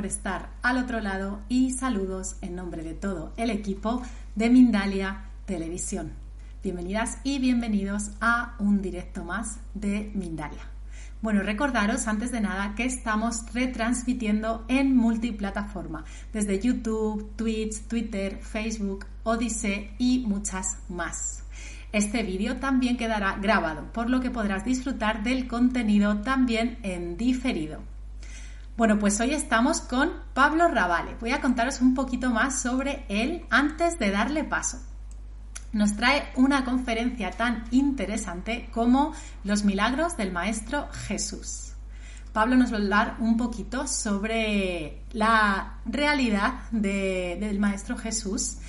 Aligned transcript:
Por 0.00 0.06
estar 0.06 0.48
al 0.62 0.78
otro 0.78 0.98
lado 1.00 1.42
y 1.50 1.72
saludos 1.72 2.36
en 2.40 2.54
nombre 2.54 2.82
de 2.82 2.94
todo 2.94 3.34
el 3.36 3.50
equipo 3.50 4.00
de 4.34 4.48
Mindalia 4.48 5.26
Televisión. 5.44 6.12
Bienvenidas 6.62 7.18
y 7.22 7.38
bienvenidos 7.38 8.12
a 8.18 8.54
un 8.60 8.80
directo 8.80 9.24
más 9.24 9.58
de 9.74 10.10
Mindalia. 10.14 10.62
Bueno, 11.20 11.42
recordaros 11.42 12.08
antes 12.08 12.32
de 12.32 12.40
nada 12.40 12.74
que 12.74 12.86
estamos 12.86 13.52
retransmitiendo 13.52 14.64
en 14.68 14.96
multiplataforma, 14.96 16.06
desde 16.32 16.58
YouTube, 16.58 17.36
Twitch, 17.36 17.82
Twitter, 17.82 18.38
Facebook, 18.40 19.04
Odyssey 19.24 19.90
y 19.98 20.20
muchas 20.20 20.78
más. 20.88 21.44
Este 21.92 22.22
vídeo 22.22 22.56
también 22.56 22.96
quedará 22.96 23.36
grabado, 23.36 23.92
por 23.92 24.08
lo 24.08 24.22
que 24.22 24.30
podrás 24.30 24.64
disfrutar 24.64 25.22
del 25.22 25.46
contenido 25.46 26.22
también 26.22 26.78
en 26.84 27.18
diferido. 27.18 27.89
Bueno, 28.80 28.98
pues 28.98 29.20
hoy 29.20 29.34
estamos 29.34 29.82
con 29.82 30.10
Pablo 30.32 30.66
Ravale. 30.66 31.14
Voy 31.20 31.32
a 31.32 31.42
contaros 31.42 31.82
un 31.82 31.92
poquito 31.92 32.30
más 32.30 32.62
sobre 32.62 33.04
él 33.10 33.44
antes 33.50 33.98
de 33.98 34.10
darle 34.10 34.42
paso. 34.42 34.78
Nos 35.74 35.96
trae 35.98 36.30
una 36.34 36.64
conferencia 36.64 37.30
tan 37.30 37.64
interesante 37.72 38.70
como 38.72 39.12
Los 39.44 39.64
milagros 39.64 40.16
del 40.16 40.32
Maestro 40.32 40.88
Jesús. 41.06 41.74
Pablo 42.32 42.56
nos 42.56 42.72
va 42.72 42.76
a 42.76 42.80
hablar 42.80 43.16
un 43.18 43.36
poquito 43.36 43.86
sobre 43.86 45.02
la 45.12 45.80
realidad 45.84 46.62
del 46.70 47.58
Maestro 47.58 47.98
Jesús 47.98 48.60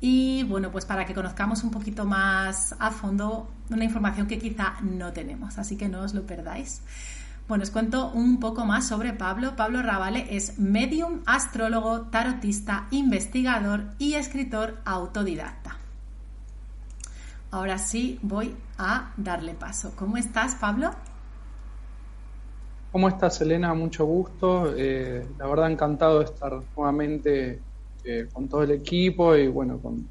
y 0.00 0.42
bueno, 0.48 0.72
pues 0.72 0.84
para 0.84 1.06
que 1.06 1.14
conozcamos 1.14 1.62
un 1.62 1.70
poquito 1.70 2.04
más 2.04 2.74
a 2.80 2.90
fondo 2.90 3.48
una 3.68 3.84
información 3.84 4.26
que 4.26 4.40
quizá 4.40 4.80
no 4.80 5.12
tenemos, 5.12 5.58
así 5.58 5.76
que 5.76 5.88
no 5.88 6.00
os 6.00 6.12
lo 6.12 6.26
perdáis. 6.26 6.82
Bueno, 7.50 7.64
os 7.64 7.72
cuento 7.72 8.12
un 8.12 8.38
poco 8.38 8.64
más 8.64 8.86
sobre 8.86 9.12
Pablo. 9.12 9.56
Pablo 9.56 9.82
Ravale 9.82 10.24
es 10.30 10.60
medium, 10.60 11.22
astrólogo, 11.26 12.02
tarotista, 12.02 12.86
investigador 12.92 13.86
y 13.98 14.14
escritor 14.14 14.78
autodidacta. 14.84 15.76
Ahora 17.50 17.78
sí 17.78 18.20
voy 18.22 18.54
a 18.78 19.12
darle 19.16 19.54
paso. 19.54 19.94
¿Cómo 19.96 20.16
estás, 20.16 20.54
Pablo? 20.54 20.92
¿Cómo 22.92 23.08
estás, 23.08 23.40
Elena? 23.40 23.74
Mucho 23.74 24.04
gusto. 24.04 24.72
Eh, 24.76 25.26
la 25.36 25.46
verdad, 25.48 25.72
encantado 25.72 26.20
de 26.20 26.26
estar 26.26 26.52
nuevamente 26.76 27.60
eh, 28.04 28.28
con 28.32 28.46
todo 28.48 28.62
el 28.62 28.70
equipo 28.70 29.34
y 29.34 29.48
bueno, 29.48 29.80
con, 29.80 30.08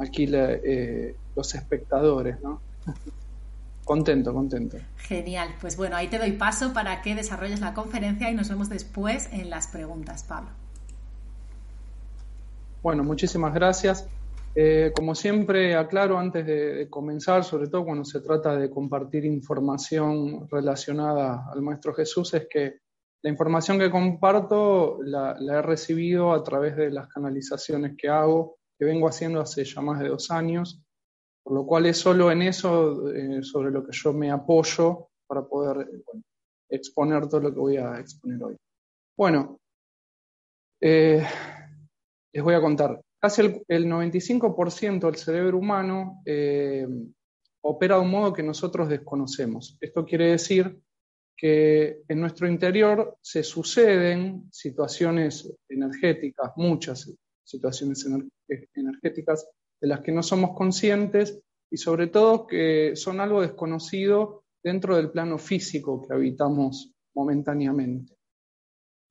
aquí 0.00 0.28
eh, 0.32 1.16
los 1.34 1.52
espectadores, 1.52 2.40
¿no? 2.40 2.60
Contento, 3.84 4.32
contento. 4.32 4.78
Genial. 4.96 5.50
Pues 5.60 5.76
bueno, 5.76 5.96
ahí 5.96 6.08
te 6.08 6.18
doy 6.18 6.32
paso 6.32 6.72
para 6.72 7.02
que 7.02 7.14
desarrolles 7.14 7.60
la 7.60 7.74
conferencia 7.74 8.30
y 8.30 8.34
nos 8.34 8.48
vemos 8.48 8.70
después 8.70 9.28
en 9.32 9.50
las 9.50 9.68
preguntas, 9.68 10.24
Pablo. 10.24 10.50
Bueno, 12.82 13.04
muchísimas 13.04 13.52
gracias. 13.52 14.08
Eh, 14.54 14.92
como 14.94 15.14
siempre, 15.14 15.74
aclaro 15.74 16.18
antes 16.18 16.46
de, 16.46 16.88
comenzar, 16.88 17.44
sobre 17.44 17.68
todo 17.68 17.84
cuando 17.84 18.04
se 18.04 18.20
trata 18.20 18.56
de 18.56 18.70
compartir 18.70 19.24
información 19.26 20.48
relacionada 20.50 21.50
al 21.52 21.60
Maestro 21.60 21.92
Jesús, 21.92 22.32
es 22.34 22.46
que 22.48 22.78
la 23.22 23.30
información 23.30 23.78
que 23.78 23.90
comparto 23.90 24.98
la, 25.02 25.34
la 25.38 25.58
he 25.58 25.62
recibido 25.62 26.32
a 26.32 26.42
través 26.42 26.76
de 26.76 26.90
las 26.90 27.08
canalizaciones 27.08 27.96
que 27.98 28.08
hago, 28.08 28.56
que 28.78 28.84
vengo 28.84 29.08
haciendo 29.08 29.40
hace 29.40 29.64
ya 29.64 29.80
más 29.80 29.98
de 29.98 30.08
dos 30.08 30.30
años 30.30 30.83
por 31.44 31.52
lo 31.52 31.66
cual 31.66 31.86
es 31.86 31.98
solo 31.98 32.32
en 32.32 32.42
eso 32.42 33.12
eh, 33.12 33.42
sobre 33.42 33.70
lo 33.70 33.84
que 33.84 33.92
yo 33.92 34.14
me 34.14 34.30
apoyo 34.30 35.10
para 35.26 35.44
poder 35.44 35.86
exponer 36.70 37.28
todo 37.28 37.40
lo 37.42 37.52
que 37.52 37.60
voy 37.60 37.76
a 37.76 38.00
exponer 38.00 38.42
hoy. 38.42 38.56
Bueno, 39.16 39.60
eh, 40.80 41.22
les 42.32 42.42
voy 42.42 42.54
a 42.54 42.62
contar. 42.62 42.98
Casi 43.20 43.42
el, 43.68 43.86
95% 43.86 45.00
del 45.00 45.16
cerebro 45.16 45.58
humano 45.58 46.22
eh, 46.24 46.86
opera 47.62 47.96
de 47.96 48.02
un 48.02 48.10
modo 48.10 48.32
que 48.32 48.42
nosotros 48.42 48.88
desconocemos. 48.88 49.76
Esto 49.80 50.04
quiere 50.04 50.30
decir 50.30 50.78
que 51.36 52.02
en 52.08 52.20
nuestro 52.20 52.48
interior 52.48 53.18
se 53.20 53.42
suceden 53.42 54.48
situaciones 54.50 55.52
energéticas, 55.68 56.52
muchas 56.56 57.12
situaciones 57.42 58.06
energéticas 58.74 59.46
de 59.84 59.88
las 59.88 60.00
que 60.00 60.12
no 60.12 60.22
somos 60.22 60.56
conscientes 60.56 61.42
y 61.70 61.76
sobre 61.76 62.06
todo 62.06 62.46
que 62.46 62.96
son 62.96 63.20
algo 63.20 63.42
desconocido 63.42 64.44
dentro 64.62 64.96
del 64.96 65.10
plano 65.10 65.36
físico 65.36 66.00
que 66.00 66.14
habitamos 66.14 66.94
momentáneamente. 67.14 68.16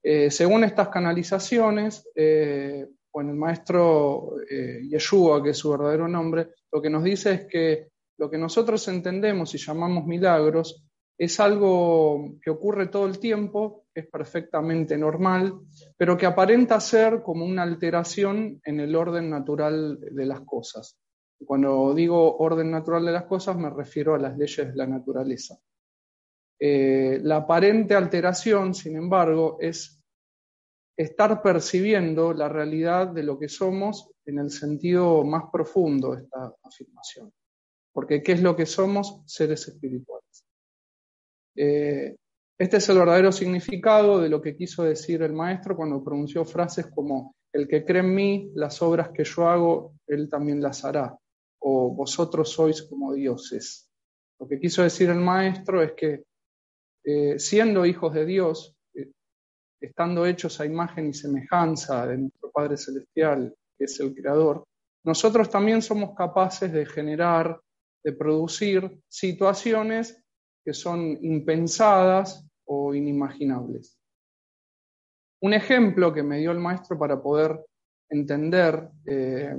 Eh, 0.02 0.32
según 0.32 0.64
estas 0.64 0.88
canalizaciones, 0.88 2.10
eh, 2.16 2.88
bueno, 3.12 3.30
el 3.30 3.36
maestro 3.36 4.32
eh, 4.50 4.80
Yeshua, 4.88 5.44
que 5.44 5.50
es 5.50 5.58
su 5.58 5.70
verdadero 5.70 6.08
nombre, 6.08 6.48
lo 6.72 6.82
que 6.82 6.90
nos 6.90 7.04
dice 7.04 7.34
es 7.34 7.46
que 7.46 7.90
lo 8.18 8.28
que 8.28 8.36
nosotros 8.36 8.88
entendemos 8.88 9.54
y 9.54 9.58
llamamos 9.58 10.04
milagros 10.06 10.83
es 11.16 11.38
algo 11.40 12.36
que 12.42 12.50
ocurre 12.50 12.88
todo 12.88 13.06
el 13.06 13.18
tiempo, 13.18 13.86
es 13.94 14.06
perfectamente 14.08 14.98
normal, 14.98 15.60
pero 15.96 16.16
que 16.16 16.26
aparenta 16.26 16.80
ser 16.80 17.22
como 17.22 17.44
una 17.44 17.62
alteración 17.62 18.60
en 18.64 18.80
el 18.80 18.96
orden 18.96 19.30
natural 19.30 20.00
de 20.00 20.26
las 20.26 20.40
cosas. 20.40 20.98
Cuando 21.44 21.94
digo 21.94 22.36
orden 22.38 22.70
natural 22.70 23.04
de 23.04 23.12
las 23.12 23.24
cosas 23.24 23.56
me 23.56 23.70
refiero 23.70 24.14
a 24.14 24.18
las 24.18 24.36
leyes 24.36 24.68
de 24.68 24.74
la 24.74 24.86
naturaleza. 24.86 25.58
Eh, 26.58 27.20
la 27.22 27.36
aparente 27.36 27.94
alteración, 27.94 28.74
sin 28.74 28.96
embargo, 28.96 29.58
es 29.60 30.00
estar 30.96 31.42
percibiendo 31.42 32.32
la 32.32 32.48
realidad 32.48 33.08
de 33.08 33.24
lo 33.24 33.38
que 33.38 33.48
somos 33.48 34.10
en 34.24 34.38
el 34.38 34.50
sentido 34.50 35.24
más 35.24 35.44
profundo 35.52 36.14
de 36.14 36.22
esta 36.22 36.54
afirmación. 36.62 37.32
Porque 37.92 38.22
¿qué 38.22 38.32
es 38.32 38.42
lo 38.42 38.56
que 38.56 38.66
somos? 38.66 39.22
Seres 39.26 39.68
espirituales. 39.68 40.43
Eh, 41.56 42.16
este 42.58 42.76
es 42.76 42.88
el 42.88 42.98
verdadero 42.98 43.32
significado 43.32 44.20
de 44.20 44.28
lo 44.28 44.40
que 44.40 44.56
quiso 44.56 44.84
decir 44.84 45.22
el 45.22 45.32
maestro 45.32 45.76
cuando 45.76 46.04
pronunció 46.04 46.44
frases 46.44 46.86
como, 46.86 47.34
el 47.52 47.68
que 47.68 47.84
cree 47.84 48.00
en 48.00 48.14
mí, 48.14 48.52
las 48.54 48.80
obras 48.82 49.10
que 49.10 49.24
yo 49.24 49.48
hago, 49.48 49.94
él 50.06 50.28
también 50.28 50.60
las 50.60 50.84
hará, 50.84 51.16
o 51.60 51.90
vosotros 51.94 52.50
sois 52.50 52.82
como 52.82 53.12
dioses. 53.12 53.88
Lo 54.38 54.48
que 54.48 54.58
quiso 54.58 54.82
decir 54.82 55.10
el 55.10 55.18
maestro 55.18 55.82
es 55.82 55.92
que 55.92 56.24
eh, 57.04 57.38
siendo 57.38 57.84
hijos 57.84 58.14
de 58.14 58.24
Dios, 58.24 58.76
eh, 58.94 59.10
estando 59.80 60.24
hechos 60.26 60.60
a 60.60 60.66
imagen 60.66 61.08
y 61.08 61.14
semejanza 61.14 62.06
de 62.06 62.18
nuestro 62.18 62.50
Padre 62.50 62.76
Celestial, 62.76 63.54
que 63.76 63.84
es 63.84 64.00
el 64.00 64.14
Creador, 64.14 64.64
nosotros 65.04 65.50
también 65.50 65.82
somos 65.82 66.14
capaces 66.16 66.72
de 66.72 66.86
generar, 66.86 67.60
de 68.02 68.12
producir 68.12 69.00
situaciones 69.08 70.23
que 70.64 70.72
son 70.72 71.18
impensadas 71.22 72.46
o 72.64 72.94
inimaginables. 72.94 73.98
Un 75.42 75.52
ejemplo 75.52 76.12
que 76.12 76.22
me 76.22 76.38
dio 76.38 76.52
el 76.52 76.58
maestro 76.58 76.98
para 76.98 77.22
poder 77.22 77.60
entender 78.08 78.88
eh, 79.06 79.54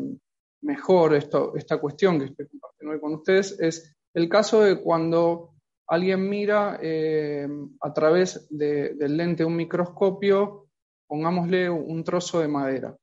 mejor 0.62 1.13
esta 1.13 1.78
cuestión 1.78 2.19
que 2.19 2.25
estoy 2.25 2.48
compartiendo 2.48 2.94
hoy 2.94 3.00
con 3.00 3.13
ustedes 3.13 3.60
es 3.60 3.96
el 4.13 4.30
caso 4.30 4.62
de 4.62 4.81
cuando 4.81 5.56
alguien 5.88 6.28
mira 6.28 6.80
eh, 6.81 7.48
a 7.81 7.94
través 7.94 8.48
del 8.50 9.18
lente 9.18 9.44
de 9.44 9.46
un 9.46 9.56
microscopio, 9.56 10.68
pongámosle 11.08 11.69
un 11.69 12.04
trozo 12.04 12.40
de 12.40 12.48
madera. 12.48 12.96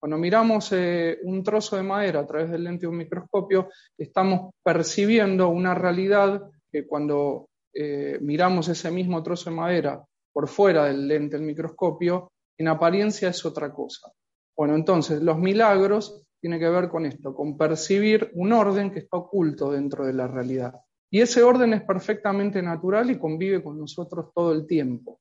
Cuando 0.00 0.18
miramos 0.18 0.72
eh, 0.72 1.20
un 1.22 1.44
trozo 1.44 1.76
de 1.76 1.84
madera 1.84 2.20
a 2.20 2.26
través 2.26 2.50
del 2.50 2.64
lente 2.64 2.82
de 2.82 2.88
un 2.88 2.96
microscopio, 2.96 3.68
estamos 3.96 4.50
percibiendo 4.64 5.48
una 5.48 5.74
realidad 5.74 6.42
que 6.72 6.86
cuando 6.86 7.50
eh, 7.74 8.18
miramos 8.20 8.68
ese 8.68 8.90
mismo 8.90 9.22
trozo 9.22 9.50
de 9.50 9.56
madera 9.56 10.04
por 10.32 10.48
fuera 10.48 10.86
del 10.86 11.06
lente 11.06 11.36
del 11.36 11.46
microscopio, 11.46 12.32
en 12.58 12.68
apariencia 12.68 13.28
es 13.28 13.44
otra 13.44 13.72
cosa. 13.72 14.10
Bueno, 14.56 14.74
entonces 14.74 15.22
los 15.22 15.38
milagros 15.38 16.24
tienen 16.40 16.58
que 16.58 16.68
ver 16.68 16.88
con 16.88 17.06
esto, 17.06 17.34
con 17.34 17.56
percibir 17.56 18.30
un 18.34 18.52
orden 18.52 18.90
que 18.90 19.00
está 19.00 19.18
oculto 19.18 19.70
dentro 19.70 20.06
de 20.06 20.12
la 20.12 20.26
realidad. 20.26 20.74
Y 21.10 21.20
ese 21.20 21.42
orden 21.42 21.74
es 21.74 21.82
perfectamente 21.82 22.62
natural 22.62 23.10
y 23.10 23.18
convive 23.18 23.62
con 23.62 23.78
nosotros 23.78 24.30
todo 24.34 24.52
el 24.52 24.66
tiempo. 24.66 25.20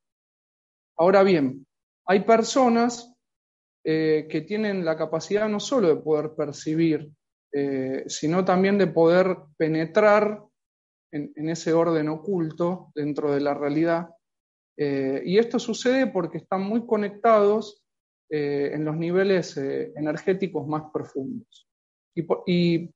Ahora 0.97 1.21
bien, 1.23 1.65
hay 2.05 2.21
personas 2.21 3.13
eh, 3.83 4.27
que 4.29 4.41
tienen 4.41 4.85
la 4.85 4.95
capacidad 4.95 5.49
no 5.49 5.59
solo 5.59 5.89
de 5.89 5.97
poder 5.97 6.31
percibir, 6.35 7.11
eh, 7.53 8.03
sino 8.07 8.45
también 8.45 8.77
de 8.77 8.87
poder 8.87 9.35
penetrar 9.57 10.43
en, 11.11 11.49
ese 11.49 11.73
orden 11.73 12.09
oculto 12.09 12.91
dentro 12.95 13.31
de 13.33 13.41
la 13.41 13.53
realidad. 13.53 14.09
Eh, 14.77 15.21
y 15.25 15.37
esto 15.37 15.59
sucede 15.59 16.07
porque 16.07 16.37
están 16.39 16.63
muy 16.63 16.85
conectados 16.85 17.77
en 18.33 18.85
los 18.85 18.95
niveles 18.95 19.57
energéticos 19.57 20.65
más 20.65 20.83
profundos. 20.93 21.67
Y, 22.15 22.25
¿Y 22.45 22.93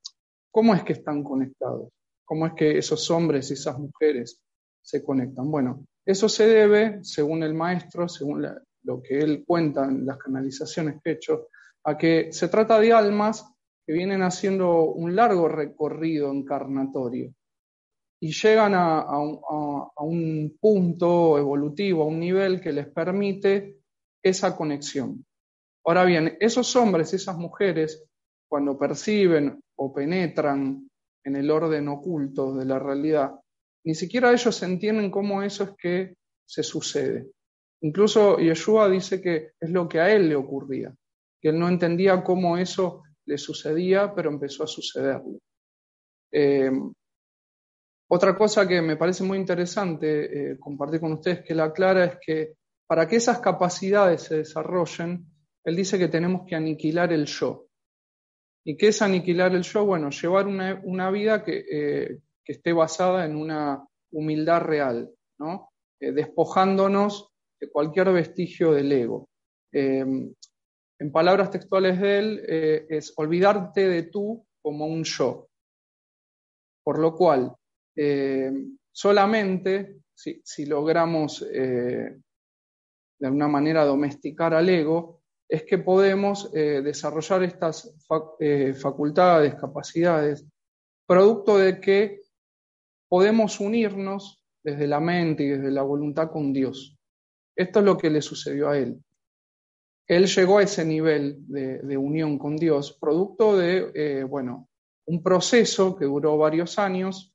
cómo 0.50 0.74
es 0.74 0.82
que 0.84 0.94
están 0.94 1.26
conectados? 1.26 1.90
¿Cómo 2.24 2.48
es 2.48 2.54
que 2.54 2.78
esos 2.78 3.12
hombres 3.12 3.50
y 3.50 3.56
esas 3.56 3.78
mujeres 3.78 4.42
se 4.82 5.04
conectan? 5.04 5.52
Bueno, 5.52 5.86
eso 6.06 6.30
se 6.30 6.48
debe, 6.48 7.04
según 7.04 7.44
el 7.44 7.54
maestro, 7.54 8.08
según 8.08 8.48
lo 8.84 9.02
que 9.02 9.20
él 9.20 9.44
cuenta 9.46 9.84
en 9.84 10.06
las 10.06 10.18
canalizaciones 10.18 11.02
que 11.04 11.10
he 11.10 11.14
hecho, 11.16 11.50
a 11.84 11.98
que 11.98 12.32
se 12.32 12.48
trata 12.48 12.80
de 12.80 12.94
almas 12.94 13.46
que 13.86 13.94
vienen 13.94 14.22
haciendo 14.22 14.86
un 14.86 15.16
largo 15.16 15.48
recorrido 15.48 16.32
encarnatorio 16.32 17.34
y 18.20 18.32
llegan 18.32 18.74
a, 18.74 19.18
un, 19.18 20.58
punto 20.60 21.38
evolutivo, 21.38 22.04
a 22.04 22.08
un 22.08 22.20
nivel 22.20 22.62
que 22.62 22.72
les 22.72 22.88
permite 22.88 23.78
esa 24.24 24.56
conexión. 24.56 25.26
Ahora 25.86 26.06
bien, 26.06 26.38
esos 26.40 26.76
hombres 26.76 27.14
y 27.14 27.18
esas 27.18 27.38
mujeres, 27.38 28.04
cuando 28.48 28.78
perciben 28.78 29.62
o 29.76 29.94
penetran 29.94 30.88
en 31.24 31.36
el 31.36 31.52
orden 31.52 31.88
oculto 31.90 32.56
de 32.56 32.66
la 32.66 32.80
realidad, 32.80 33.32
ni 33.84 33.94
siquiera 33.94 34.32
ellos 34.32 34.64
entienden 34.64 35.12
cómo 35.12 35.44
eso 35.44 35.64
es 35.64 35.70
que 35.78 36.16
se 36.48 36.64
sucede. 36.64 37.30
Incluso 37.82 38.38
Yeshua 38.38 38.90
dice 38.90 39.22
que 39.22 39.52
es 39.60 39.70
lo 39.70 39.88
que 39.88 40.00
a 40.00 40.12
él 40.12 40.30
le 40.30 40.36
ocurría, 40.36 40.96
que 41.40 41.50
él 41.50 41.60
no 41.60 41.68
entendía 41.68 42.24
cómo 42.24 42.58
eso 42.58 43.04
le 43.26 43.38
sucedía, 43.38 44.14
pero 44.16 44.30
empezó 44.30 44.64
a 44.64 44.68
sucederle. 44.68 45.40
Eh, 46.32 46.72
otra 48.08 48.38
cosa 48.38 48.68
que 48.68 48.82
me 48.82 48.98
parece 48.98 49.24
muy 49.24 49.38
interesante 49.38 50.52
eh, 50.52 50.60
compartir 50.60 51.00
con 51.00 51.14
ustedes 51.14 51.42
que 51.44 51.56
la 51.56 51.66
aclara 51.66 52.06
es 52.06 52.18
que 52.26 52.54
para 52.88 53.08
que 53.08 53.16
esas 53.16 53.40
capacidades 53.40 54.24
se 54.24 54.38
desarrollen, 54.38 55.26
él 55.64 55.76
dice 55.76 55.98
que 55.98 56.08
tenemos 56.08 56.46
que 56.48 56.56
aniquilar 56.56 57.12
el 57.12 57.26
yo. 57.26 57.68
¿Y 58.64 58.78
qué 58.78 58.90
es 58.90 59.02
aniquilar 59.02 59.56
el 59.56 59.64
yo? 59.64 59.86
Bueno, 59.86 60.10
llevar 60.12 60.48
una, 60.48 61.10
vida 61.10 61.44
que, 61.44 61.66
eh, 61.72 62.20
esté 62.46 62.74
basada 62.74 63.26
en 63.26 63.36
una 63.36 63.84
humildad 64.12 64.62
real, 64.62 65.12
¿no? 65.40 65.72
despojándonos 66.00 67.36
cualquier 67.72 68.12
vestigio 68.12 68.72
del 68.74 68.92
ego. 68.92 69.30
Em, 69.72 70.34
en 71.00 71.12
palabras 71.12 71.52
textuales 71.52 72.00
de 72.00 72.18
él, 72.18 72.46
eh, 72.48 72.86
es 72.90 73.14
olvidarte 73.18 73.88
de 73.88 74.04
tú 74.04 74.46
como 74.62 74.86
un 74.86 75.04
yo. 75.04 75.50
Por 76.84 77.00
lo 77.00 77.16
cual, 77.16 77.56
em, 77.96 78.78
solamente 78.92 80.02
si, 80.14 80.66
logramos 80.66 81.46
eh, 81.52 82.18
de 83.20 83.28
alguna 83.28 83.48
manera 83.48 83.86
domesticar 83.86 84.54
al 84.54 84.70
ego, 84.70 85.22
es 85.48 85.64
que 85.64 85.78
podemos 85.78 86.50
eh, 86.54 86.82
desarrollar 86.82 87.44
estas 87.44 87.96
facultades, 88.80 89.56
capacidades, 89.56 90.46
producto 91.06 91.58
de 91.58 91.80
que 91.80 92.22
podemos 93.08 93.60
unirnos 93.60 94.44
desde 94.64 94.88
la 94.88 95.00
mente 95.00 95.44
y 95.44 95.50
desde 95.50 95.72
la 95.72 95.84
voluntad 95.84 96.32
con 96.32 96.52
Dios. 96.52 96.98
Esto 97.56 97.80
es 97.80 97.86
lo 97.86 97.98
que 97.98 98.10
le 98.10 98.22
sucedió 98.22 98.70
a 98.70 98.78
él. 98.78 99.00
Él 100.08 100.28
llegó 100.28 100.58
a 100.58 100.64
ese 100.64 100.86
nivel 100.86 101.38
de, 101.48 101.98
unión 101.98 102.38
con 102.38 102.58
Dios, 102.58 102.98
producto 103.00 103.58
de, 103.58 103.92
eh, 103.94 104.24
bueno, 104.24 104.70
un 105.08 105.24
proceso 105.24 105.96
que 105.96 106.06
duró 106.06 106.38
varios 106.38 106.78
años, 106.78 107.35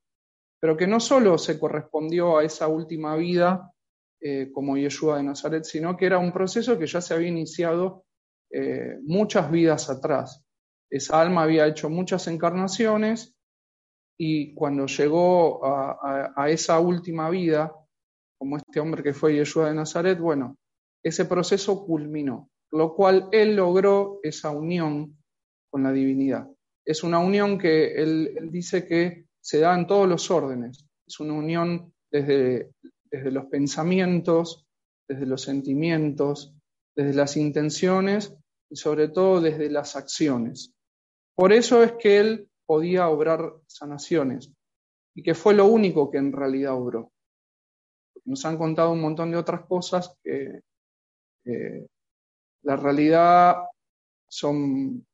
pero 0.60 0.76
que 0.76 0.86
no 0.86 1.00
solo 1.00 1.38
se 1.38 1.58
correspondió 1.58 2.38
a 2.38 2.44
esa 2.44 2.68
última 2.68 3.16
vida 3.16 3.72
eh, 4.20 4.50
como 4.52 4.76
Yeshua 4.76 5.16
de 5.16 5.22
Nazaret, 5.22 5.64
sino 5.64 5.96
que 5.96 6.06
era 6.06 6.18
un 6.18 6.32
proceso 6.32 6.78
que 6.78 6.86
ya 6.86 7.00
se 7.00 7.14
había 7.14 7.28
iniciado 7.28 8.04
eh, 8.50 8.98
muchas 9.02 9.50
vidas 9.50 9.88
atrás. 9.88 10.44
Esa 10.90 11.20
alma 11.20 11.44
había 11.44 11.66
hecho 11.66 11.88
muchas 11.88 12.26
encarnaciones 12.26 13.34
y 14.18 14.52
cuando 14.54 14.86
llegó 14.86 15.64
a 15.64 16.50
esa 16.50 16.78
última 16.78 17.30
vida, 17.30 17.72
como 18.38 18.58
este 18.58 18.80
hombre 18.80 19.02
que 19.02 19.14
fue 19.14 19.34
Yeshua 19.34 19.68
de 19.68 19.74
Nazaret, 19.74 20.18
bueno, 20.18 20.58
ese 21.02 21.24
proceso 21.24 21.84
culminó, 21.86 22.50
lo 22.72 22.94
cual 22.94 23.28
él 23.32 23.56
logró 23.56 24.20
esa 24.22 24.50
unión 24.50 25.16
con 25.70 25.82
la 25.82 25.92
divinidad. 25.92 26.48
Es 26.84 27.02
una 27.02 27.18
unión 27.18 27.58
que 27.58 27.94
él, 27.94 28.48
dice 28.50 28.86
que 28.86 29.26
se 29.40 29.60
da 29.60 29.74
en 29.74 29.86
todos 29.86 30.08
los 30.08 30.30
órdenes. 30.30 30.84
Es 31.06 31.20
una 31.20 31.34
unión 31.34 31.92
desde, 32.10 32.72
desde 33.10 33.30
los 33.30 33.46
pensamientos, 33.46 34.66
desde 35.08 35.26
los 35.26 35.42
sentimientos, 35.42 36.54
desde 36.94 37.14
las 37.14 37.36
intenciones 37.36 38.34
y 38.68 38.76
sobre 38.76 39.08
todo 39.08 39.40
desde 39.40 39.70
las 39.70 39.96
acciones. 39.96 40.72
Por 41.34 41.52
eso 41.52 41.82
es 41.82 41.92
que 41.92 42.18
él 42.18 42.48
podía 42.66 43.08
obrar 43.08 43.54
sanaciones 43.66 44.52
y 45.14 45.22
que 45.22 45.34
fue 45.34 45.54
lo 45.54 45.66
único 45.66 46.10
que 46.10 46.18
en 46.18 46.32
realidad 46.32 46.74
obró 46.74 47.10
nos 48.24 48.44
han 48.44 48.56
contado 48.56 48.92
un 48.92 49.00
montón 49.00 49.30
de 49.30 49.36
otras 49.36 49.66
cosas 49.66 50.16
que 50.22 50.62
la 52.62 52.76
realidad 52.76 53.56
son 54.28 55.06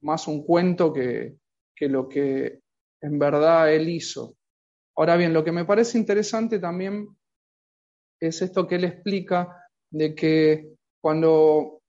más 0.00 0.26
un 0.26 0.44
cuento 0.44 0.92
que, 0.92 1.36
que 1.74 1.88
lo 1.88 2.08
que 2.08 2.60
en 3.06 3.20
verdad 3.20 3.72
él 3.72 3.88
hizo. 3.88 4.36
Ahora 4.96 5.16
bien, 5.16 5.32
lo 5.32 5.44
que 5.44 5.52
me 5.52 5.64
parece 5.64 5.96
interesante 5.96 6.58
también 6.58 7.08
es 8.18 8.42
esto 8.42 8.66
que 8.66 8.74
él 8.74 8.84
explica 8.84 9.68
de 9.90 10.12
que 10.14 10.74
cuando 11.00 11.82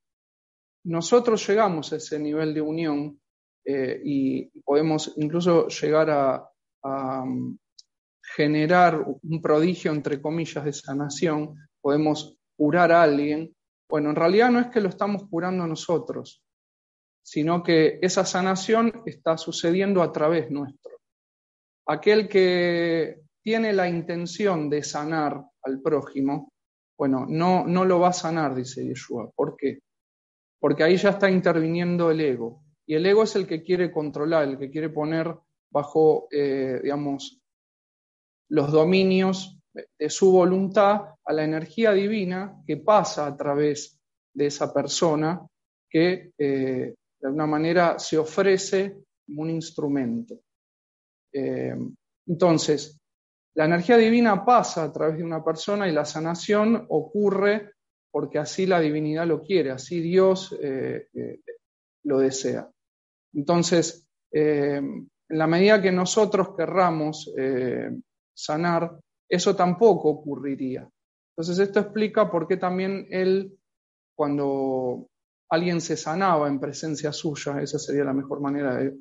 nosotros 0.83 1.45
llegamos 1.47 1.91
a 1.91 1.95
ese 1.95 2.19
nivel 2.19 2.53
de 2.53 2.61
unión 2.61 3.19
eh, 3.65 3.99
y 4.03 4.45
podemos 4.61 5.13
incluso 5.17 5.67
llegar 5.69 6.09
a, 6.11 6.43
generar 8.35 9.03
un 9.23 9.41
prodigio, 9.41 9.91
entre 9.91 10.21
comillas, 10.21 10.63
de 10.63 10.71
sanación, 10.71 11.55
podemos 11.81 12.37
curar 12.55 12.91
a 12.91 13.01
alguien, 13.01 13.53
bueno, 13.89 14.11
en 14.11 14.15
realidad 14.15 14.51
no 14.51 14.59
es 14.59 14.67
que 14.67 14.79
lo 14.79 14.87
estamos 14.87 15.23
curando 15.29 15.65
nosotros, 15.67 16.43
sino 17.23 17.63
que 17.63 17.99
esa 18.01 18.23
sanación 18.23 19.01
está 19.05 19.37
sucediendo 19.37 20.01
a 20.01 20.13
través 20.13 20.49
nuestro. 20.49 20.96
Aquel 21.87 22.27
que 22.27 23.21
tiene 23.41 23.73
la 23.73 23.87
intención 23.87 24.69
de 24.69 24.83
sanar 24.83 25.41
al 25.63 25.81
prójimo, 25.81 26.51
bueno, 26.97 27.25
no, 27.27 27.65
no 27.65 27.85
lo 27.85 27.99
va 27.99 28.09
a 28.09 28.13
sanar, 28.13 28.55
dice 28.55 28.85
Yeshua. 28.85 29.31
¿Por 29.35 29.55
qué? 29.55 29.79
Porque 30.59 30.83
ahí 30.83 30.97
ya 30.97 31.11
está 31.11 31.29
interviniendo 31.29 32.11
el 32.11 32.21
ego. 32.21 32.63
Y 32.85 32.95
el 32.95 33.05
ego 33.05 33.23
es 33.23 33.35
el 33.35 33.47
que 33.47 33.63
quiere 33.63 33.91
controlar, 33.91 34.47
el 34.47 34.57
que 34.57 34.69
quiere 34.69 34.89
poner 34.89 35.33
bajo, 35.71 36.27
eh, 36.31 36.79
digamos, 36.81 37.39
los 38.49 38.71
dominios 38.71 39.59
de 39.73 40.09
su 40.09 40.31
voluntad 40.31 41.01
a 41.23 41.33
la 41.33 41.43
energía 41.43 41.91
divina 41.91 42.61
que 42.65 42.77
pasa 42.77 43.27
a 43.27 43.35
través 43.35 43.99
de 44.33 44.47
esa 44.47 44.73
persona 44.73 45.45
que 45.89 46.31
eh, 46.37 46.95
de 47.19 47.27
alguna 47.27 47.47
manera 47.47 47.99
se 47.99 48.17
ofrece 48.17 49.03
como 49.25 49.43
un 49.43 49.49
instrumento. 49.49 50.39
Eh, 51.33 51.75
entonces, 52.27 52.99
la 53.55 53.65
energía 53.65 53.97
divina 53.97 54.45
pasa 54.45 54.83
a 54.83 54.91
través 54.91 55.17
de 55.17 55.23
una 55.23 55.43
persona 55.43 55.87
y 55.87 55.91
la 55.91 56.05
sanación 56.05 56.85
ocurre 56.89 57.73
porque 58.11 58.39
así 58.39 58.65
la 58.65 58.79
divinidad 58.79 59.27
lo 59.27 59.41
quiere, 59.41 59.71
así 59.71 59.99
Dios 59.99 60.55
eh, 60.61 61.07
lo 62.03 62.19
desea. 62.19 62.69
Entonces, 63.33 64.07
en 64.31 65.09
la 65.29 65.47
medida 65.47 65.81
que 65.81 65.91
nosotros 65.91 66.55
querramos 66.55 67.31
sanar, 68.33 68.97
eso 69.29 69.55
tampoco 69.55 70.09
ocurriría. 70.09 70.89
Entonces, 71.37 71.59
esto 71.59 71.79
explica 71.79 72.31
por 72.31 72.47
qué 72.47 72.57
también 72.57 73.07
él, 73.11 73.55
cuando 74.15 75.07
alguien 75.49 75.81
se 75.81 75.95
sanaba 75.95 76.47
en 76.47 76.59
presencia 76.59 77.11
suya, 77.11 77.61
esa 77.61 77.77
sería 77.77 78.03
la 78.03 78.13
mejor 78.13 78.41
manera 78.41 78.75
de, 78.75 78.97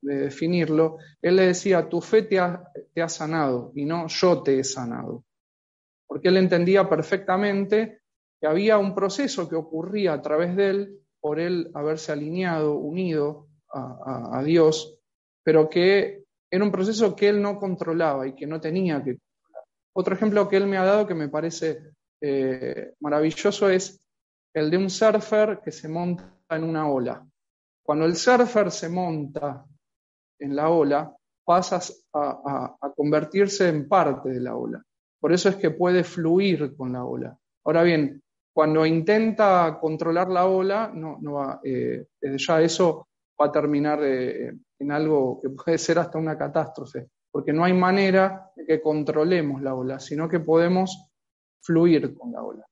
definirlo, 0.00 0.98
él 1.22 1.36
le 1.36 1.46
decía, 1.46 1.88
tu 1.88 2.00
fe 2.00 2.22
te 2.22 2.38
ha, 2.38 2.62
te 2.92 3.02
ha 3.02 3.08
sanado 3.08 3.72
y 3.74 3.84
no 3.84 4.06
yo 4.08 4.42
te 4.42 4.58
he 4.58 4.64
sanado. 4.64 5.24
Porque 6.06 6.28
él 6.28 6.36
entendía 6.36 6.88
perfectamente 6.88 8.00
que 8.40 8.46
había 8.46 8.78
un 8.78 8.94
proceso 8.94 9.48
que 9.48 9.56
ocurría 9.56 10.12
a 10.12 10.22
través 10.22 10.56
de 10.56 10.70
él 10.70 11.00
por 11.20 11.40
él 11.40 11.70
haberse 11.74 12.12
alineado, 12.12 12.74
unido 12.74 13.48
a, 13.72 14.42
Dios, 14.44 15.00
pero 15.42 15.68
que 15.68 16.24
era 16.50 16.64
un 16.64 16.70
proceso 16.70 17.14
que 17.14 17.28
él 17.28 17.42
no 17.42 17.58
controlaba 17.58 18.26
y 18.26 18.34
que 18.34 18.46
no 18.46 18.60
tenía 18.60 19.02
que 19.02 19.18
controlar. 19.18 19.64
Otro 19.92 20.14
ejemplo 20.14 20.48
que 20.48 20.56
él 20.56 20.66
me 20.66 20.78
ha 20.78 20.84
dado 20.84 21.06
que 21.06 21.14
me 21.14 21.28
parece 21.28 21.92
eh, 22.22 22.92
maravilloso 23.00 23.68
es 23.68 24.00
el 24.54 24.70
de 24.70 24.78
un 24.78 24.88
surfer 24.88 25.60
que 25.62 25.72
se 25.72 25.88
monta 25.88 26.32
en 26.48 26.64
una 26.64 26.88
ola. 26.88 27.26
Cuando 27.86 28.04
el 28.04 28.16
surfer 28.16 28.72
se 28.72 28.88
monta 28.88 29.64
en 30.40 30.56
la 30.56 30.70
ola, 30.70 31.16
pasas 31.44 32.04
a, 32.12 32.76
convertirse 32.96 33.68
en 33.68 33.88
parte 33.88 34.28
de 34.28 34.40
la 34.40 34.56
ola. 34.56 34.82
Por 35.20 35.32
eso 35.32 35.48
es 35.48 35.56
que 35.56 35.70
puede 35.70 36.02
fluir 36.02 36.76
con 36.76 36.92
la 36.92 37.04
ola. 37.04 37.38
Ahora 37.64 37.84
bien, 37.84 38.20
cuando 38.52 38.84
intenta 38.84 39.78
controlar 39.80 40.28
la 40.28 40.46
ola, 40.46 40.90
no, 40.92 41.60
eh, 41.62 42.06
ya 42.20 42.60
eso 42.60 43.06
va 43.40 43.46
a 43.46 43.52
terminar 43.52 44.00
eh, 44.02 44.52
en 44.80 44.90
algo 44.90 45.40
que 45.40 45.50
puede 45.50 45.78
ser 45.78 46.00
hasta 46.00 46.18
una 46.18 46.36
catástrofe, 46.36 47.08
porque 47.30 47.52
no 47.52 47.64
hay 47.64 47.72
manera 47.72 48.50
de 48.56 48.66
que 48.66 48.80
controlemos 48.80 49.62
la 49.62 49.76
ola, 49.76 50.00
sino 50.00 50.28
que 50.28 50.40
podemos 50.40 51.08
fluir 51.60 52.14
con 52.14 52.32
la 52.32 52.42
ola. 52.42 52.66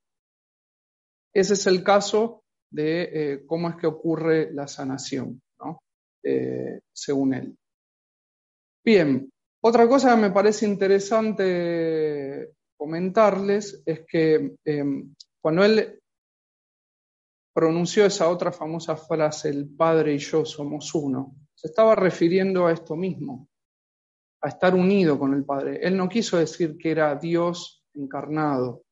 Ese 1.32 1.54
es 1.54 1.66
el 1.68 1.84
caso 1.84 2.43
de 2.70 3.02
eh, 3.12 3.46
cómo 3.46 3.68
es 3.68 3.76
que 3.76 3.86
ocurre 3.86 4.52
la 4.52 4.66
sanación, 4.66 5.40
eh, 6.22 6.80
según 6.92 7.34
él. 7.34 7.56
Bien, 8.84 9.30
otra 9.62 9.88
cosa 9.88 10.14
que 10.14 10.20
me 10.20 10.30
parece 10.30 10.66
interesante 10.66 12.54
comentarles 12.76 13.82
es 13.86 14.04
que 14.06 14.56
em, 14.64 15.14
cuando 15.40 15.64
él 15.64 16.00
pronunció 17.54 18.04
esa 18.04 18.28
otra 18.28 18.52
famosa 18.52 18.96
frase, 18.96 19.48
el 19.48 19.68
Padre 19.68 20.14
y 20.14 20.18
yo 20.18 20.44
somos 20.44 20.94
uno, 20.94 21.34
se 21.54 21.68
estaba 21.68 21.94
refiriendo 21.94 22.66
a 22.66 22.72
esto 22.72 22.96
mismo, 22.96 23.48
a 24.42 24.48
estar 24.48 24.74
unido 24.74 25.18
con 25.18 25.32
el 25.32 25.44
Padre. 25.44 25.78
Él 25.82 25.96
no 25.96 26.08
quiso 26.08 26.36
decir 26.36 26.76
que 26.76 26.90
era 26.90 27.14
Dios 27.14 27.84
encarnado, 27.94 28.82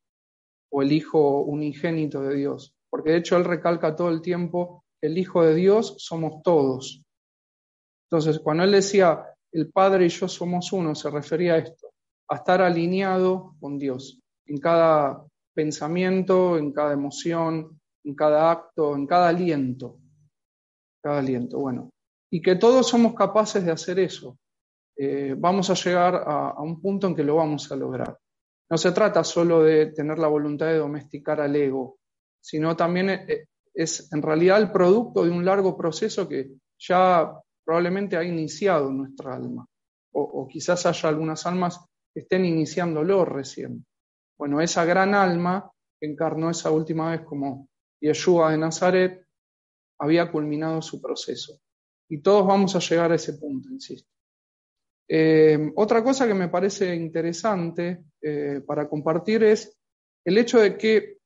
o 0.71 0.81
el 0.81 0.93
Hijo 0.93 1.43
unigénito 1.43 2.23
de 2.23 2.37
Dios, 2.37 2.75
porque 2.93 3.13
de 3.13 3.17
hecho 3.17 3.39
él 3.39 3.47
recalca 3.47 3.97
todo 3.97 4.11
el 4.11 4.21
tiempo, 4.21 4.85
el 5.01 5.17
Hijo 5.17 5.43
de 5.43 5.55
Dios 5.55 5.95
somos 5.97 6.43
todos. 6.43 7.03
Entonces, 8.11 8.39
cuando 8.39 8.65
él 8.65 8.73
decía, 8.73 9.25
el 9.51 9.73
Padre 9.73 10.05
y 10.05 10.09
yo 10.11 10.29
somos 10.29 10.75
uno, 10.75 10.95
se 10.95 11.09
refería 11.09 11.55
a 11.55 11.57
esto, 11.57 11.89
a 12.29 12.37
estar 12.37 12.61
alineado 12.61 13.57
con 13.59 13.79
Dios, 13.79 14.21
en 14.45 14.59
cada 14.59 15.25
pensamiento, 15.55 16.59
en 16.59 16.71
cada 16.71 16.93
emoción, 16.93 17.81
en 18.05 18.15
cada 18.15 18.51
acto, 18.51 18.95
en 18.95 19.07
cada 19.07 19.31
aliento. 19.31 19.99
Cada 21.03 21.21
aliento, 21.21 21.61
bueno. 21.61 21.89
Y 22.31 22.43
que 22.43 22.57
todos 22.57 22.87
somos 22.87 23.15
capaces 23.15 23.65
de 23.65 23.73
hacer 23.73 24.01
eso. 24.01 24.37
Eh, 24.99 25.35
vamos 25.39 25.71
a 25.71 25.75
llegar 25.75 26.25
a 26.27 26.61
un 26.61 26.79
punto 26.79 27.07
en 27.07 27.17
que 27.17 27.25
lo 27.25 27.37
vamos 27.37 27.73
a 27.73 27.77
lograr. 27.77 28.19
No 28.71 28.77
se 28.77 28.93
trata 28.93 29.25
solo 29.25 29.63
de 29.63 29.87
tener 29.87 30.19
la 30.19 30.29
voluntad 30.29 30.67
de 30.67 30.77
domesticar 30.77 31.41
al 31.41 31.57
ego, 31.57 31.99
sino 32.43 32.77
también 32.77 33.09
eh, 33.11 33.47
es 33.73 34.13
en 34.13 34.21
realidad 34.21 34.61
el 34.61 34.71
producto 34.71 35.25
de 35.25 35.31
un 35.31 35.45
largo 35.45 35.77
proceso 35.77 36.29
que 36.29 36.51
ya 36.79 37.33
probablemente 37.65 38.17
ha 38.17 38.25
iniciado 38.25 38.91
nuestra 38.91 39.35
alma, 39.35 39.67
o, 40.13 40.47
quizás 40.49 40.85
haya 40.85 41.09
algunas 41.09 41.47
almas 41.47 41.81
que 42.13 42.21
estén 42.21 42.45
iniciándolo 42.45 43.25
recién. 43.25 43.87
Bueno, 44.37 44.61
esa 44.61 44.85
gran 44.85 45.15
alma 45.15 45.71
que 45.99 46.07
encarnó 46.07 46.51
esa 46.51 46.71
última 46.71 47.13
vez 47.13 47.23
como 47.23 47.69
Yeshua 48.01 48.51
de 48.51 48.59
Nazaret 48.59 49.25
había 49.99 50.31
culminado 50.31 50.83
su 50.83 51.01
proceso. 51.01 51.61
Y 52.11 52.19
todos 52.21 52.47
vamos 52.47 52.75
a 52.75 52.81
llegar 52.81 53.13
a 53.13 53.15
ese 53.15 53.35
punto, 53.35 53.71
insisto. 53.71 54.11
Eh, 55.09 55.73
otra 55.77 56.03
cosa 56.03 56.27
que 56.27 56.35
me 56.35 56.49
parece 56.49 56.95
interesante 56.95 58.05
eh, 58.21 58.61
para 58.67 58.89
compartir 58.89 59.45
es 59.45 59.79
el 60.25 60.37
hecho 60.39 60.61
de 60.61 60.77
que 60.77 61.22